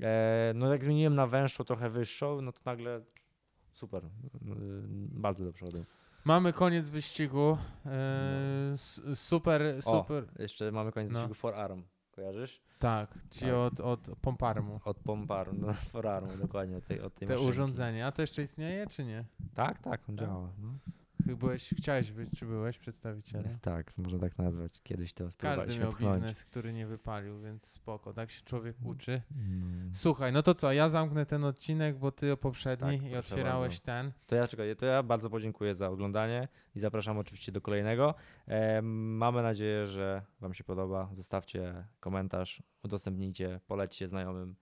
[0.02, 3.00] e, no jak zmieniłem na węższą, trochę wyższą, no to nagle
[3.72, 4.08] super, y,
[5.10, 5.84] bardzo do przodu.
[6.24, 7.58] Mamy koniec wyścigu.
[7.86, 8.74] E,
[9.14, 10.24] super, super.
[10.38, 11.18] Jeszcze mamy koniec No.
[11.18, 12.67] wyścigu Forearm, kojarzysz?
[12.78, 13.54] Tak, ci Tak.
[13.54, 14.80] od, od Pomparmu.
[14.84, 17.50] Od Pomparu, no Forearmu, dokładnie, od tej, od tej Te maszynki.
[17.50, 18.06] urządzenie.
[18.06, 19.24] A to jeszcze istnieje, czy nie?
[19.54, 20.26] Tak, tak, on Tak?
[20.28, 20.48] działa.
[20.62, 20.68] No.
[21.36, 23.58] Byłeś, chciałeś być, czy byłeś przedstawicielem?
[23.62, 24.80] Tak, można tak nazwać.
[24.82, 26.14] Kiedyś to Każdy miał pchnąć.
[26.22, 28.12] biznes, który nie wypalił, więc spoko.
[28.12, 29.22] Tak się człowiek uczy.
[29.30, 29.90] No.
[29.92, 33.74] Słuchaj, no to co, ja zamknę ten odcinek, bo ty o poprzedni Tak, i otwierałeś
[33.74, 33.86] bardzo.
[33.86, 34.12] ten.
[34.26, 38.14] To ja czekaj, to ja bardzo podziękuję za oglądanie i zapraszam oczywiście do kolejnego.
[38.48, 41.10] E, mamy nadzieję, że Wam się podoba.
[41.12, 44.56] Zostawcie komentarz, udostępnijcie, polećcie znajomym.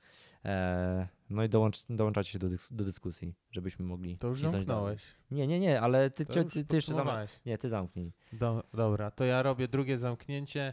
[0.45, 4.19] E, no i dołącz, dołączacie się do, dysk- do dyskusji, żebyśmy mogli.
[4.19, 4.67] To już zamknąć.
[4.67, 4.97] dalej.
[5.31, 7.31] Nie, nie, nie, ale ty, ty, ty, ty jeszcze podsumowałeś.
[7.47, 8.13] Nie, ty zamknij.
[8.33, 10.73] Do, dobra, to ja robię drugie zamknięcie.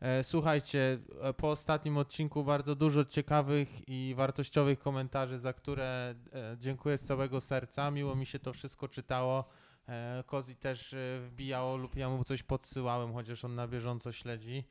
[0.00, 6.56] E, słuchajcie, e, po ostatnim odcinku bardzo dużo ciekawych i wartościowych komentarzy, za które e,
[6.58, 7.90] dziękuję z całego serca.
[7.90, 9.44] Miło mi się to wszystko czytało.
[9.88, 14.64] E, Kozi też e, wbijało lub ja mu coś podsyłałem, chociaż on na bieżąco śledzi,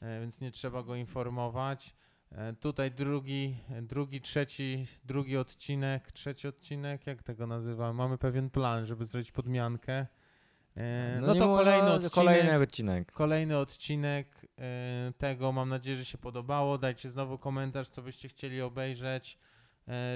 [0.00, 1.94] e, więc nie trzeba go informować.
[2.32, 7.96] E, tutaj drugi, drugi, trzeci, drugi odcinek, trzeci odcinek, jak tego nazywam?
[7.96, 10.06] Mamy pewien plan, żeby zrobić podmiankę.
[10.76, 12.12] E, No, nie to kolejny no, odcinek.
[12.12, 13.12] Kolejny odcinek.
[13.12, 15.52] Kolejny odcinek e, tego.
[15.52, 16.78] Mam nadzieję, że się podobało.
[16.78, 19.38] Dajcie znowu komentarz, co byście chcieli obejrzeć.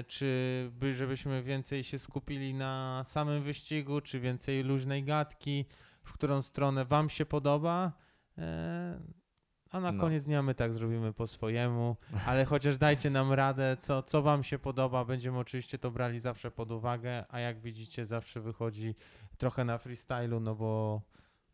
[0.07, 5.65] Czy by, żebyśmy więcej się skupili na samym wyścigu, czy więcej luźnej gadki,
[6.03, 7.91] w którą stronę Wam się podoba.
[9.73, 10.01] A na No.
[10.01, 11.95] koniec dnia my tak zrobimy po swojemu,
[12.25, 15.05] ale chociaż dajcie nam radę, co, co Wam się podoba.
[15.05, 18.95] Będziemy oczywiście to brali zawsze pod uwagę, a jak widzicie, zawsze wychodzi
[19.37, 21.01] trochę na freestylu, no bo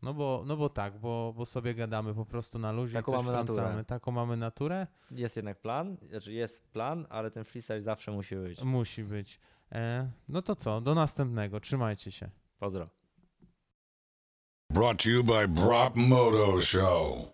[0.02, 3.16] no bo, no bo tak, bo, bo sobie gadamy po prostu na luzie Taką i
[3.16, 3.58] coś mamy naturę.
[3.62, 3.84] wtrącamy.
[3.84, 4.86] Taką mamy naturę.
[5.10, 8.62] Jest jednak plan, znaczy jest plan, ale ten freestyle zawsze musi być.
[8.62, 9.40] Musi być.
[9.72, 11.60] E, no to co, do następnego.
[11.60, 12.30] Trzymajcie się.
[12.58, 12.88] Pozdro.
[14.72, 17.32] Brought to you by Brop Moto Show.